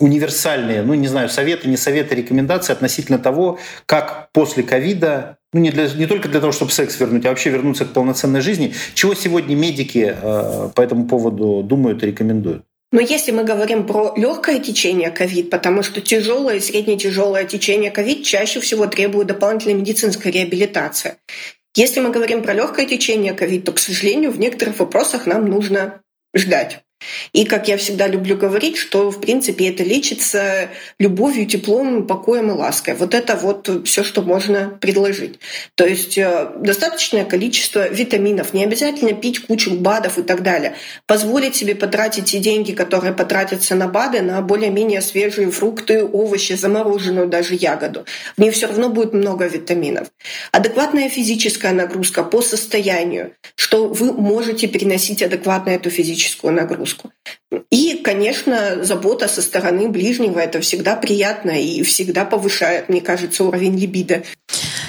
универсальные, 0.00 0.82
ну, 0.82 0.94
не 0.94 1.06
знаю, 1.06 1.28
советы, 1.28 1.68
не 1.68 1.76
советы, 1.76 2.16
рекомендации 2.16 2.72
относительно 2.72 3.20
того, 3.20 3.60
как 3.86 4.30
после 4.32 4.64
ковида 4.64 5.36
ну 5.52 5.60
не, 5.60 5.70
для, 5.70 5.86
не 5.86 6.06
только 6.06 6.28
для 6.28 6.40
того, 6.40 6.50
чтобы 6.50 6.72
секс 6.72 6.98
вернуть, 6.98 7.24
а 7.24 7.28
вообще 7.28 7.50
вернуться 7.50 7.84
к 7.84 7.92
полноценной 7.92 8.40
жизни. 8.40 8.74
Чего 8.94 9.14
сегодня 9.14 9.54
медики 9.54 10.16
э, 10.20 10.70
по 10.74 10.80
этому 10.80 11.06
поводу 11.06 11.62
думают 11.62 12.02
и 12.02 12.06
рекомендуют? 12.06 12.64
Но 12.92 13.00
если 13.00 13.32
мы 13.32 13.42
говорим 13.42 13.86
про 13.86 14.12
легкое 14.16 14.58
течение 14.60 15.10
ковид, 15.10 15.48
потому 15.48 15.82
что 15.82 16.02
тяжелое 16.02 16.56
и 16.56 16.60
средне-тяжелое 16.60 17.44
течение 17.44 17.90
ковид 17.90 18.24
чаще 18.24 18.60
всего 18.60 18.86
требует 18.86 19.28
дополнительной 19.28 19.74
медицинской 19.74 20.30
реабилитации. 20.30 21.16
Если 21.74 22.00
мы 22.00 22.10
говорим 22.10 22.42
про 22.42 22.52
легкое 22.52 22.84
течение 22.84 23.32
ковид, 23.32 23.64
то, 23.64 23.72
к 23.72 23.78
сожалению, 23.78 24.30
в 24.30 24.38
некоторых 24.38 24.78
вопросах 24.78 25.24
нам 25.24 25.46
нужно 25.46 26.02
ждать. 26.36 26.84
И, 27.32 27.44
как 27.44 27.68
я 27.68 27.76
всегда 27.76 28.06
люблю 28.06 28.36
говорить, 28.36 28.76
что, 28.76 29.10
в 29.10 29.20
принципе, 29.20 29.68
это 29.68 29.82
лечится 29.82 30.68
любовью, 30.98 31.46
теплом, 31.46 32.06
покоем 32.06 32.50
и 32.50 32.54
лаской. 32.54 32.94
Вот 32.94 33.14
это 33.14 33.36
вот 33.36 33.68
все, 33.86 34.04
что 34.04 34.22
можно 34.22 34.78
предложить. 34.80 35.38
То 35.74 35.86
есть 35.86 36.18
э, 36.18 36.50
достаточное 36.58 37.24
количество 37.24 37.88
витаминов, 37.88 38.52
не 38.52 38.64
обязательно 38.64 39.12
пить 39.12 39.40
кучу 39.46 39.74
БАДов 39.74 40.18
и 40.18 40.22
так 40.22 40.42
далее. 40.42 40.74
Позволить 41.06 41.56
себе 41.56 41.74
потратить 41.74 42.26
те 42.26 42.38
деньги, 42.38 42.72
которые 42.72 43.14
потратятся 43.14 43.74
на 43.74 43.88
БАДы, 43.88 44.20
на 44.22 44.40
более-менее 44.40 45.00
свежие 45.00 45.50
фрукты, 45.50 46.04
овощи, 46.04 46.52
замороженную 46.52 47.26
даже 47.26 47.54
ягоду. 47.54 48.04
В 48.36 48.40
ней 48.40 48.50
все 48.50 48.66
равно 48.66 48.88
будет 48.88 49.12
много 49.12 49.46
витаминов. 49.46 50.08
Адекватная 50.52 51.08
физическая 51.08 51.72
нагрузка 51.72 52.22
по 52.22 52.42
состоянию, 52.42 53.32
что 53.54 53.88
вы 53.88 54.12
можете 54.12 54.66
переносить 54.66 55.22
адекватно 55.22 55.70
эту 55.70 55.90
физическую 55.90 56.52
нагрузку 56.52 56.91
нагрузку. 56.92 57.12
И, 57.70 58.00
конечно, 58.02 58.84
забота 58.84 59.28
со 59.28 59.42
стороны 59.42 59.88
ближнего— 59.88 60.38
это 60.40 60.60
всегда 60.60 60.96
приятно 60.96 61.50
и 61.50 61.82
всегда 61.82 62.24
повышает, 62.24 62.88
мне 62.88 63.00
кажется, 63.00 63.44
уровень 63.44 63.78
либидо. 63.78 64.22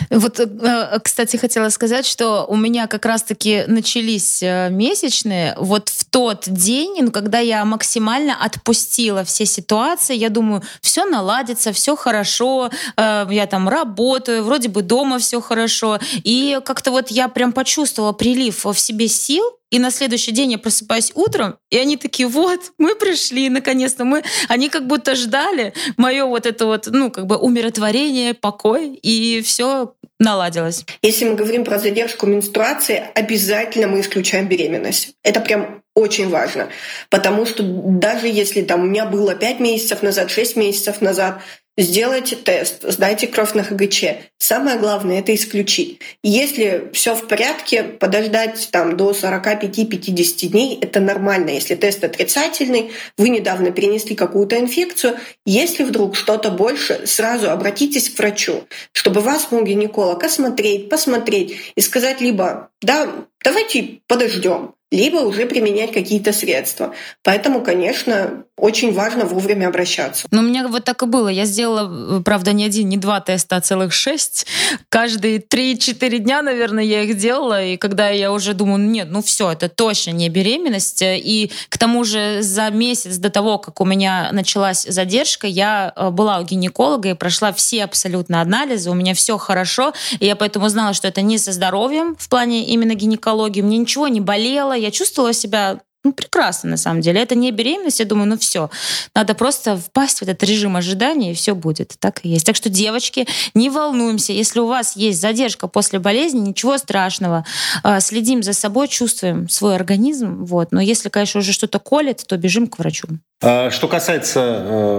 Вот, 0.10 0.39
э, 0.39 1.00
кстати, 1.04 1.38
хотела 1.38 1.70
сказать, 1.70 2.06
что 2.06 2.46
у 2.48 2.56
меня 2.56 2.88
как 2.88 3.06
раз-таки 3.06 3.63
начались 3.68 4.44
э, 4.44 4.70
месячные 4.70 5.56
вот 5.58 5.89
в 5.89 6.06
тот 6.06 6.44
день, 6.48 6.98
ну, 7.02 7.12
когда 7.12 7.39
я 7.39 7.66
максимально 7.66 8.36
отпустила 8.39 9.24
все 9.24 9.46
ситуации. 9.46 10.16
Я 10.16 10.30
думаю, 10.30 10.62
все 10.82 11.06
наладится, 11.06 11.72
все 11.72 11.96
хорошо, 11.96 12.70
э, 12.96 13.28
я 13.30 13.48
там 13.48 13.68
работаю, 13.68 14.44
вроде 14.44 14.70
бы 14.70 14.82
дома 14.82 15.20
все 15.20 15.42
хорошо. 15.42 16.00
И 16.24 16.60
как-то 16.63 16.92
вот 16.92 17.10
я 17.10 17.28
прям 17.28 17.52
почувствовала 17.52 18.13
прилив 18.13 18.66
в 18.66 18.76
себе 18.76 19.08
сил, 19.08 19.44
и 19.74 19.80
на 19.80 19.90
следующий 19.90 20.32
день 20.32 20.52
я 20.52 20.60
просыпаюсь 20.60 21.12
утром, 21.16 21.58
и 21.72 21.78
они 21.80 21.98
такие, 21.98 22.28
вот, 22.28 22.60
мы 22.78 22.96
пришли, 22.96 23.50
наконец-то. 23.50 24.06
Мы... 24.06 24.24
Они 24.48 24.70
как 24.70 24.86
будто 24.86 25.16
ждали 25.16 25.74
мое 25.98 26.26
вот 26.26 26.46
это 26.46 26.68
вот, 26.68 26.88
ну, 26.92 27.10
как 27.10 27.26
бы 27.26 27.38
умиротворение, 27.38 28.36
покой, 28.36 28.94
и 28.94 29.42
все 29.42 29.96
наладилось. 30.20 30.86
Если 31.02 31.26
мы 31.26 31.34
говорим 31.34 31.66
про 31.66 31.80
задержку 31.80 32.28
менструации, 32.28 33.04
обязательно 33.16 33.88
мы 33.88 34.02
исключаем 34.02 34.48
беременность. 34.48 35.16
Это 35.24 35.40
прям 35.40 35.82
очень 35.96 36.30
важно. 36.30 36.70
Потому 37.10 37.48
что 37.48 37.64
даже 37.64 38.28
если 38.28 38.62
там 38.62 38.82
у 38.82 38.86
меня 38.86 39.08
было 39.08 39.34
5 39.34 39.60
месяцев 39.60 40.04
назад, 40.04 40.30
6 40.30 40.56
месяцев 40.56 41.02
назад, 41.02 41.40
Сделайте 41.76 42.36
тест, 42.36 42.84
сдайте 42.84 43.26
кровь 43.26 43.56
на 43.56 43.64
ХГЧ. 43.64 44.04
Самое 44.38 44.78
главное 44.78 45.22
это 45.22 45.34
исключить. 45.34 46.00
Если 46.22 46.92
все 46.94 47.16
в 47.16 47.28
порядке, 47.28 47.82
подождать 47.82 48.70
там 48.72 48.96
до 48.96 49.10
45-50 49.10 50.48
дней 50.50 50.78
это 50.80 51.00
нормально. 51.00 51.50
Если 51.50 51.74
тест 51.74 52.04
отрицательный, 52.04 52.92
вы 53.18 53.30
недавно 53.30 53.72
перенесли 53.72 54.16
какую-то 54.16 54.60
инфекцию, 54.60 55.18
если 55.48 55.84
вдруг 55.84 56.16
что-то 56.16 56.52
больше, 56.52 57.08
сразу 57.08 57.50
обратитесь 57.50 58.12
к 58.12 58.20
врачу, 58.20 58.66
чтобы 58.92 59.22
вас 59.22 59.48
мог 59.50 59.66
гинеколог 59.66 60.24
осмотреть, 60.24 60.90
посмотреть 60.90 61.58
и 61.74 61.82
сказать 61.82 62.22
либо 62.22 62.70
«да, 62.84 63.10
давайте 63.44 64.02
подождем», 64.08 64.76
либо 64.93 65.17
уже 65.17 65.47
применять 65.47 65.91
какие-то 65.91 66.32
средства. 66.32 66.93
Поэтому, 67.23 67.63
конечно, 67.63 68.43
очень 68.56 68.93
важно 68.93 69.25
вовремя 69.25 69.67
обращаться. 69.67 70.27
Но 70.29 70.41
у 70.41 70.43
меня 70.43 70.67
вот 70.67 70.84
так 70.84 71.01
и 71.01 71.08
было. 71.08 71.27
Я 71.29 71.45
сделала, 71.45 72.21
правда, 72.21 72.53
не 72.53 72.63
один, 72.63 72.88
не 72.88 72.97
два 72.97 73.19
теста, 73.19 73.56
а 73.56 73.62
целых 73.62 73.91
шесть. 73.91 74.45
Каждые 74.89 75.39
три-четыре 75.39 76.19
дня, 76.19 76.43
наверное, 76.43 76.84
я 76.84 77.01
их 77.01 77.17
делала. 77.17 77.63
И 77.63 77.77
когда 77.77 78.10
я 78.10 78.32
уже 78.32 78.53
думаю, 78.53 78.77
нет, 78.77 79.08
ну 79.10 79.23
все, 79.23 79.51
это 79.51 79.67
точно 79.67 80.12
не 80.12 80.29
беременность. 80.29 81.01
И 81.01 81.51
к 81.69 81.79
тому 81.79 82.03
же 82.03 82.43
за 82.43 82.69
месяц 82.69 83.17
до 83.17 83.32
того, 83.32 83.58
как 83.58 83.82
у 83.82 83.86
меня 83.86 84.29
началась 84.32 84.84
задержка, 84.84 85.47
я 85.47 85.91
э, 85.95 86.12
была 86.12 86.38
у 86.38 86.43
гинеколога 86.43 87.10
и 87.10 87.13
прошла 87.15 87.51
все 87.51 87.84
абсолютно 87.84 88.41
анализы. 88.41 88.91
У 88.91 88.93
меня 88.93 89.15
все 89.15 89.39
хорошо. 89.39 89.93
И 90.19 90.27
я 90.27 90.36
поэтому 90.36 90.69
знала, 90.69 90.93
что 90.93 91.08
это 91.08 91.21
не 91.21 91.39
со 91.39 91.51
здоровьем 91.51 92.15
в 92.19 92.29
плане 92.29 92.65
именно 92.67 92.93
гинекологии. 92.93 93.62
Мне 93.62 93.79
ничего 93.79 94.08
не 94.08 94.21
болело 94.21 94.83
я 94.84 94.91
чувствовала 94.91 95.34
себя 95.34 95.82
ну, 96.04 96.12
прекрасно, 96.12 96.72
на 96.72 96.78
самом 96.78 97.02
деле. 97.02 97.22
Это 97.22 97.36
не 97.36 97.52
беременность, 97.52 98.00
я 98.00 98.06
думаю, 98.06 98.28
ну 98.28 98.38
все. 98.38 98.70
Надо 99.16 99.34
просто 99.36 99.78
впасть 99.78 100.20
в 100.20 100.22
этот 100.24 100.44
режим 100.44 100.76
ожидания, 100.76 101.32
и 101.32 101.36
все 101.36 101.56
будет. 101.56 101.96
Так 102.00 102.20
и 102.24 102.30
есть. 102.30 102.46
Так 102.46 102.56
что, 102.56 102.70
девочки, 102.70 103.26
не 103.54 103.70
волнуемся. 103.70 104.34
Если 104.34 104.60
у 104.60 104.68
вас 104.68 104.96
есть 104.98 105.22
задержка 105.22 105.68
после 105.68 106.00
болезни, 106.00 106.39
ничего 106.39 106.78
страшного. 106.78 107.46
А, 107.84 108.00
следим 108.00 108.44
за 108.44 108.54
собой, 108.54 108.88
чувствуем 108.88 109.48
свой 109.48 109.76
организм. 109.76 110.44
Вот. 110.44 110.72
Но 110.72 110.82
если, 110.82 111.10
конечно, 111.10 111.39
уже 111.39 111.54
что-то 111.54 111.80
колет, 111.80 112.24
то 112.28 112.38
бежим 112.38 112.68
к 112.68 112.80
врачу. 112.80 113.08
А, 113.46 113.72
что 113.72 113.89
касается 113.89 114.39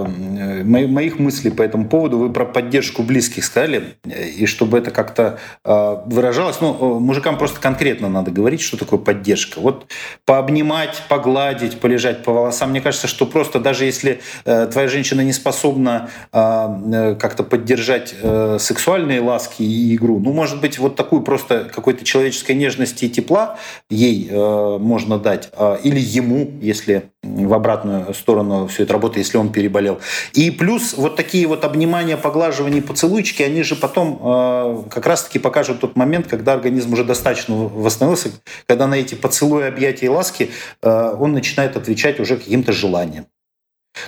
э, 0.07 0.63
моих 0.63 1.17
мыслей 1.17 1.49
по 1.49 1.63
этому 1.63 1.89
поводу, 1.89 2.19
вы 2.19 2.31
про 2.31 2.45
поддержку 2.45 3.01
близких 3.01 3.43
сказали, 3.43 3.95
и 4.05 4.45
чтобы 4.45 4.77
это 4.77 4.91
как-то 4.91 5.39
э, 5.63 5.97
выражалось, 6.05 6.61
ну, 6.61 6.99
мужикам 6.99 7.39
просто 7.39 7.59
конкретно 7.59 8.07
надо 8.07 8.29
говорить, 8.29 8.61
что 8.61 8.77
такое 8.77 8.99
поддержка. 8.99 9.59
Вот 9.59 9.87
пообнимать, 10.25 10.94
погладить, 11.07 11.79
полежать 11.79 12.23
по 12.23 12.33
волосам. 12.33 12.71
Мне 12.71 12.81
кажется, 12.81 13.07
что 13.07 13.25
просто 13.25 13.59
даже 13.59 13.85
если 13.85 14.21
э, 14.45 14.67
твоя 14.71 14.87
женщина 14.87 15.21
не 15.21 15.33
способна 15.33 16.09
как-то 16.31 17.43
поддержать 17.43 18.13
сексуальные 18.59 19.21
ласки 19.21 19.61
и 19.61 19.95
игру, 19.95 20.19
ну, 20.19 20.33
может 20.33 20.61
быть, 20.61 20.79
вот 20.79 20.95
такую 20.95 21.21
просто 21.21 21.69
какой-то 21.73 22.03
человеческой 22.03 22.55
нежности 22.55 23.05
и 23.05 23.09
тепла 23.09 23.57
ей 23.89 24.29
можно 24.31 25.17
дать, 25.17 25.49
или 25.83 25.99
ему, 25.99 26.51
если 26.61 27.09
в 27.23 27.53
обратную 27.53 28.13
сторону 28.13 28.67
все 28.67 28.83
это 28.83 28.93
работает, 28.93 29.25
если 29.25 29.37
он 29.37 29.51
переболел. 29.51 29.99
И 30.33 30.51
плюс 30.51 30.93
вот 30.95 31.15
такие 31.15 31.47
вот 31.47 31.65
обнимания, 31.65 32.17
поглаживания, 32.17 32.81
поцелуйчики, 32.81 33.41
они 33.43 33.63
же 33.63 33.75
потом 33.75 34.19
э, 34.21 34.83
как 34.89 35.05
раз-таки 35.05 35.39
покажут 35.39 35.79
тот 35.79 35.95
момент, 35.95 36.27
когда 36.27 36.53
организм 36.53 36.93
уже 36.93 37.03
достаточно 37.03 37.55
восстановился, 37.55 38.31
когда 38.67 38.87
на 38.87 38.95
эти 38.95 39.15
поцелуи, 39.15 39.63
объятия 39.63 40.05
и 40.05 40.09
ласки 40.09 40.51
э, 40.81 40.84
он 40.85 41.33
начинает 41.33 41.75
отвечать 41.75 42.19
уже 42.19 42.37
каким-то 42.37 42.71
желанием. 42.71 43.25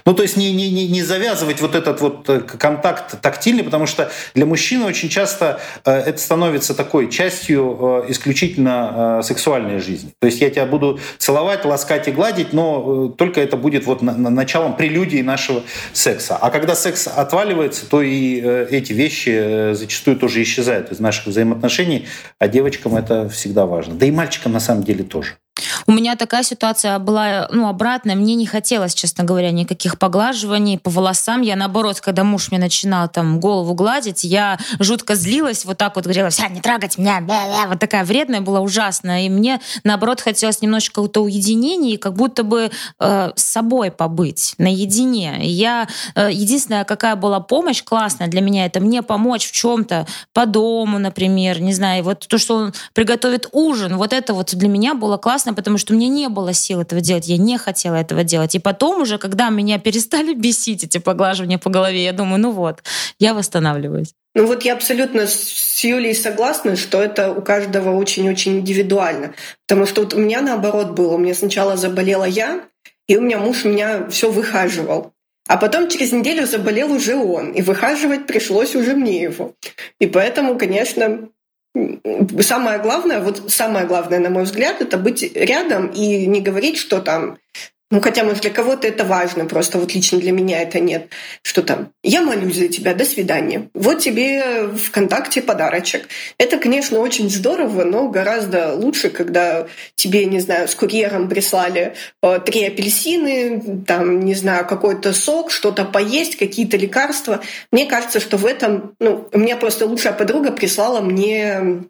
Ну, 0.06 0.13
то 0.13 0.24
есть 0.24 0.38
не, 0.38 0.54
не, 0.54 0.88
не 0.88 1.04
завязывать 1.04 1.62
вот 1.62 1.76
этот 1.76 2.02
вот 2.02 2.30
э, 2.30 2.40
контакт 2.40 3.20
тактильный, 3.22 3.63
потому 3.63 3.86
что 3.86 4.12
для 4.36 4.46
мужчины 4.46 4.86
очень 4.86 5.10
часто 5.10 5.60
э, 5.86 5.92
это 5.92 6.18
становится 6.18 6.74
такой 6.74 7.10
частью 7.10 8.04
э, 8.08 8.12
исключительно 8.12 9.22
сексуальной 9.24 9.80
жизни. 9.80 10.12
То 10.20 10.28
есть 10.28 10.42
я 10.42 10.50
тебя 10.50 10.66
буду 10.66 11.00
целовать, 11.18 11.66
ласкать 11.66 12.08
и 12.08 12.12
гладить, 12.12 12.54
но 12.54 13.10
только 13.10 13.42
это 13.42 13.58
будет 13.58 13.86
вот 13.86 14.02
на, 14.02 14.13
на 14.16 14.30
началом 14.30 14.76
прелюдии 14.76 15.22
нашего 15.22 15.63
секса. 15.94 16.38
А 16.38 16.50
когда 16.50 16.76
секс 16.76 17.08
отваливается, 17.08 17.90
то 17.90 18.02
и 18.02 18.36
эти 18.38 18.94
вещи 18.94 19.74
зачастую 19.74 20.18
тоже 20.18 20.42
исчезают 20.44 20.92
из 20.92 21.00
наших 21.00 21.28
взаимоотношений, 21.28 22.08
а 22.40 22.48
девочкам 22.48 22.96
это 22.96 23.30
всегда 23.30 23.66
важно. 23.66 23.96
Да 23.96 24.06
и 24.06 24.12
мальчикам 24.12 24.54
на 24.54 24.60
самом 24.60 24.84
деле 24.84 25.04
тоже. 25.04 25.38
У 25.89 25.93
меня 25.93 26.17
такая 26.17 26.43
ситуация 26.43 27.00
была, 27.00 27.47
ну, 27.50 27.69
обратная. 27.69 28.15
Мне 28.15 28.36
не 28.36 28.45
хотелось, 28.45 28.93
честно 28.93 29.23
говоря, 29.23 29.52
никаких 29.52 29.97
поглаживаний 29.97 30.78
по 30.78 30.89
волосам. 30.89 31.41
Я, 31.41 31.56
наоборот, 31.56 32.02
когда 32.02 32.26
муж 32.26 32.52
мне 32.52 32.60
начинал 32.60 33.08
там 33.08 33.39
голову 33.39 33.73
гладить, 33.73 34.26
я 34.26 34.58
жутко 34.80 35.15
злилась, 35.15 35.63
вот 35.63 35.78
так 35.78 35.95
вот 35.95 36.04
говорила, 36.04 36.30
вся, 36.30 36.50
не 36.50 36.60
трогать 36.60 36.97
меня, 36.97 37.21
бля-бля. 37.21 37.67
вот 37.69 37.80
такая 37.80 38.04
вредная 38.04 38.41
была, 38.41 38.60
ужасная. 38.60 39.21
И 39.28 39.30
мне, 39.30 39.62
наоборот, 39.86 40.19
хотелось 40.19 40.62
немножечко 40.62 40.95
какого-то 40.95 41.21
уединения 41.21 41.93
и 41.93 41.97
как 41.97 42.15
будто 42.15 42.43
бы 42.43 42.69
э, 43.00 43.32
с 43.34 43.43
собой 43.43 43.89
побыть 43.89 44.56
наедине. 44.58 45.38
Я, 45.43 45.88
э, 46.15 46.30
единственная, 46.34 46.84
какая 46.84 47.15
была 47.15 47.39
помощь 47.39 47.82
классная 47.82 48.28
для 48.28 48.41
меня, 48.41 48.65
это 48.65 48.82
мне 48.82 49.04
помочь 49.04 49.47
в 49.47 49.54
чем-то 49.54 50.06
по 50.34 50.45
дому, 50.45 51.00
например, 51.00 51.62
не 51.62 51.71
знаю, 51.71 52.04
вот 52.04 52.28
то, 52.28 52.38
что 52.38 52.56
он 52.56 52.73
приготовит 52.93 53.47
ужин, 53.54 53.95
вот 53.95 54.12
это 54.12 54.34
вот 54.34 54.54
для 54.54 54.67
меня 54.67 54.93
было 54.93 55.15
классно, 55.15 55.54
потому 55.54 55.77
что 55.78 55.94
у 55.94 55.98
меня 55.98 56.08
не 56.08 56.30
было 56.30 56.54
сил 56.54 56.82
этого 56.82 57.02
делать, 57.02 57.28
я 57.28 57.38
не 57.38 57.58
хотела 57.58 57.96
этого 57.96 58.24
делать. 58.24 58.56
И 58.56 58.60
потом 58.60 59.02
уже, 59.02 59.18
когда 59.18 59.50
меня 59.50 59.80
перестали 59.80 60.34
бесить 60.34 60.84
эти 60.84 60.98
поглаживания 60.98 61.58
по 61.58 61.70
голове, 61.70 62.04
я 62.04 62.13
думаю, 62.13 62.40
ну 62.40 62.52
вот, 62.52 62.84
я 63.20 63.34
восстанавливаюсь. 63.34 64.13
Ну 64.36 64.46
вот 64.46 64.63
я 64.63 64.74
абсолютно 64.74 65.26
с 65.26 65.84
Юлей 65.84 66.13
согласна, 66.13 66.76
что 66.76 67.02
это 67.02 67.32
у 67.32 67.42
каждого 67.42 67.98
очень-очень 67.98 68.60
индивидуально. 68.60 69.34
Потому 69.68 69.88
что 69.88 70.02
вот 70.02 70.13
у 70.13 70.20
меня 70.20 70.42
наоборот 70.42 70.92
было. 70.92 71.16
У 71.16 71.18
меня 71.18 71.34
сначала 71.34 71.76
заболела 71.76 72.26
я, 72.26 72.62
и 73.08 73.18
у 73.18 73.22
меня 73.22 73.40
муж 73.40 73.63
меня 73.63 74.08
все 74.10 74.30
выхаживал. 74.30 75.13
А 75.48 75.58
потом 75.58 75.88
через 75.88 76.12
неделю 76.12 76.46
заболел 76.46 76.92
уже 76.92 77.16
он, 77.16 77.52
и 77.52 77.62
выхаживать 77.62 78.28
пришлось 78.28 78.76
уже 78.76 78.96
мне 78.96 79.22
его. 79.22 79.54
И 80.00 80.06
поэтому, 80.06 80.58
конечно, 80.58 81.30
самое 82.42 82.80
главное, 82.80 83.22
вот 83.22 83.52
самое 83.52 83.86
главное, 83.86 84.20
на 84.20 84.30
мой 84.30 84.44
взгляд, 84.44 84.82
это 84.82 84.98
быть 84.98 85.24
рядом 85.36 85.88
и 85.88 86.26
не 86.26 86.42
говорить, 86.42 86.78
что 86.78 87.02
там 87.02 87.38
ну, 87.89 88.02
хотя, 88.02 88.26
может, 88.26 88.41
для 88.41 88.52
кого-то 88.52 88.86
это 88.86 89.06
важно, 89.06 89.45
просто 89.45 89.78
вот 89.78 89.93
лично 89.93 90.19
для 90.19 90.34
меня 90.34 90.62
это 90.62 90.82
нет. 90.82 91.08
Что 91.41 91.63
там? 91.63 91.91
Я 92.04 92.21
молюсь 92.21 92.58
за 92.58 92.67
тебя, 92.67 92.93
до 92.93 93.06
свидания. 93.06 93.69
Вот 93.73 94.00
тебе 94.00 94.67
ВКонтакте 94.76 95.41
подарочек. 95.41 96.10
Это, 96.38 96.58
конечно, 96.58 97.00
очень 97.00 97.30
здорово, 97.30 97.86
но 97.86 98.10
гораздо 98.10 98.73
лучше, 98.73 99.10
когда 99.10 99.67
тебе, 99.95 100.26
не 100.26 100.41
знаю, 100.41 100.67
с 100.67 100.76
курьером 100.76 101.30
прислали 101.30 101.95
э, 102.21 102.39
три 102.45 102.65
апельсины, 102.65 103.84
там, 103.88 104.19
не 104.19 104.36
знаю, 104.36 104.67
какой-то 104.67 105.13
сок, 105.13 105.50
что-то 105.50 105.86
поесть, 105.86 106.36
какие-то 106.36 106.76
лекарства. 106.76 107.41
Мне 107.71 107.86
кажется, 107.86 108.19
что 108.19 108.36
в 108.36 108.45
этом... 108.45 108.95
Ну, 109.00 109.30
у 109.32 109.39
меня 109.39 109.56
просто 109.56 109.86
лучшая 109.86 110.12
подруга 110.12 110.52
прислала 110.52 111.00
мне 111.00 111.86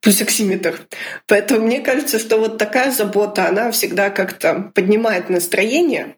пульсоксиметр. 0.00 0.80
Поэтому 1.26 1.66
мне 1.66 1.80
кажется, 1.80 2.18
что 2.18 2.38
вот 2.38 2.58
такая 2.58 2.90
забота, 2.90 3.48
она 3.48 3.70
всегда 3.70 4.10
как-то 4.10 4.70
поднимает 4.74 5.30
настроение. 5.30 6.16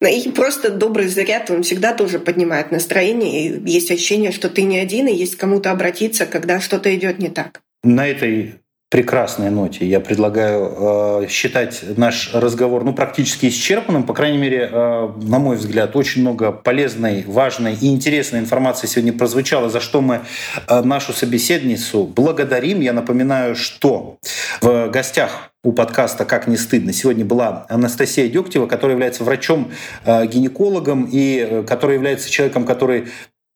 И 0.00 0.30
просто 0.30 0.70
добрый 0.70 1.08
заряд, 1.08 1.50
он 1.50 1.62
всегда 1.62 1.92
тоже 1.92 2.18
поднимает 2.18 2.70
настроение. 2.70 3.48
И 3.48 3.70
есть 3.70 3.90
ощущение, 3.90 4.32
что 4.32 4.48
ты 4.48 4.62
не 4.62 4.78
один, 4.78 5.08
и 5.08 5.14
есть 5.14 5.36
кому-то 5.36 5.70
обратиться, 5.70 6.24
когда 6.24 6.58
что-то 6.60 6.94
идет 6.94 7.18
не 7.18 7.28
так. 7.28 7.60
На 7.82 8.08
этой 8.08 8.54
прекрасной 8.90 9.50
ноте. 9.50 9.86
Я 9.86 10.00
предлагаю 10.00 11.22
э, 11.22 11.28
считать 11.28 11.84
наш 11.96 12.34
разговор 12.34 12.82
ну, 12.82 12.92
практически 12.92 13.46
исчерпанным. 13.46 14.02
По 14.02 14.14
крайней 14.14 14.38
мере, 14.38 14.68
э, 14.70 15.08
на 15.22 15.38
мой 15.38 15.56
взгляд, 15.56 15.94
очень 15.94 16.22
много 16.22 16.50
полезной, 16.50 17.24
важной 17.24 17.74
и 17.74 17.86
интересной 17.86 18.40
информации 18.40 18.88
сегодня 18.88 19.12
прозвучало, 19.12 19.70
за 19.70 19.78
что 19.78 20.00
мы 20.00 20.22
э, 20.66 20.82
нашу 20.82 21.12
собеседницу 21.12 22.02
благодарим. 22.04 22.80
Я 22.80 22.92
напоминаю, 22.92 23.54
что 23.54 24.18
в 24.60 24.88
гостях 24.88 25.52
у 25.62 25.72
подкаста 25.72 26.24
«Как 26.24 26.48
не 26.48 26.56
стыдно» 26.56 26.92
сегодня 26.92 27.24
была 27.24 27.66
Анастасия 27.68 28.28
Дегтева, 28.28 28.66
которая 28.66 28.96
является 28.96 29.22
врачом-гинекологом 29.22 31.04
э, 31.04 31.08
и 31.12 31.46
э, 31.48 31.62
которая 31.62 31.96
является 31.96 32.28
человеком, 32.28 32.64
который 32.64 33.06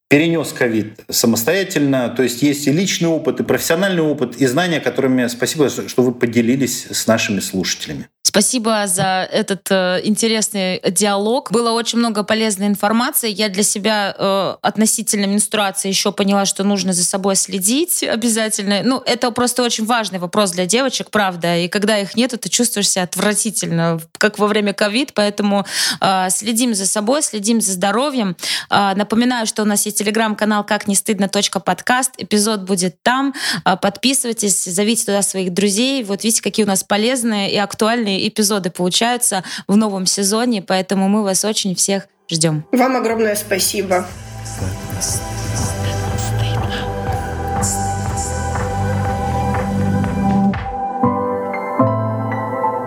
перенес 0.09 0.53
ковид 0.53 1.01
самостоятельно. 1.09 2.09
То 2.09 2.23
есть 2.23 2.43
есть 2.43 2.67
и 2.67 2.73
личный 2.73 3.09
опыт, 3.09 3.41
и 3.41 3.45
профессиональный 3.45 4.03
опыт, 4.03 4.37
и 4.37 4.47
знания, 4.47 4.81
которыми 4.81 5.27
спасибо, 5.27 5.69
что 5.69 6.03
вы 6.03 6.13
поделились 6.13 6.87
с 6.91 7.07
нашими 7.07 7.41
слушателями. 7.41 8.09
Спасибо 8.35 8.89
за 8.89 9.29
этот 9.31 9.71
э, 9.71 10.01
интересный 10.03 10.81
диалог. 10.91 11.53
Было 11.53 11.71
очень 11.71 12.01
много 12.01 12.25
полезной 12.25 12.67
информации. 12.67 13.31
Я 13.31 13.49
для 13.49 13.63
себя 13.63 14.13
э, 14.19 14.57
относительно 14.61 15.27
менструации 15.27 15.89
еще 15.89 16.11
поняла, 16.11 16.45
что 16.45 16.65
нужно 16.65 16.93
за 16.93 17.05
собой 17.05 17.37
следить 17.37 18.03
обязательно. 18.03 18.83
Ну, 18.83 19.01
это 19.07 19.31
просто 19.31 19.63
очень 19.63 19.85
важный 19.85 20.19
вопрос 20.19 20.51
для 20.51 20.67
девочек, 20.67 21.11
правда. 21.13 21.59
И 21.59 21.69
когда 21.69 21.97
их 22.01 22.17
нет, 22.17 22.33
ты 22.33 22.49
чувствуешь 22.49 22.89
себя 22.89 23.05
отвратительно, 23.05 24.01
как 24.19 24.41
во 24.41 24.49
время 24.49 24.73
ковид. 24.73 25.13
Поэтому 25.15 25.65
э, 26.01 26.29
следим 26.31 26.75
за 26.75 26.89
собой, 26.89 27.23
следим 27.23 27.61
за 27.61 27.71
здоровьем. 27.71 28.37
Э, 28.69 28.97
напоминаю, 28.97 29.47
что 29.47 29.63
у 29.63 29.65
нас 29.65 29.87
есть 29.87 29.99
телеграм-канал 29.99 30.65
«Как 30.65 30.89
не 30.89 30.97
стыдно. 30.97 31.31
подкаст». 31.65 32.11
Эпизод 32.19 32.63
будет 32.63 33.01
там. 33.05 33.33
Э, 33.65 33.77
подписывайтесь, 33.81 34.65
зовите 34.65 35.05
туда 35.05 35.23
своих 35.23 35.55
друзей. 35.55 36.03
Вот 36.03 36.25
видите, 36.25 36.43
какие 36.43 36.65
у 36.65 36.69
нас 36.69 36.83
полезные 36.83 37.53
и 37.53 37.59
актуальные 37.59 38.24
эпизоды 38.29 38.71
получаются 38.71 39.45
в 39.67 39.77
новом 39.77 40.07
сезоне, 40.07 40.63
поэтому 40.63 41.09
мы 41.09 41.23
вас 41.23 41.45
очень 41.45 41.75
всех 41.75 42.09
ждем. 42.31 42.65
Вам 42.73 42.97
огромное 42.97 43.35
спасибо. 43.37 44.07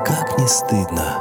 Как 0.05 0.37
не 0.39 0.47
стыдно. 0.47 1.16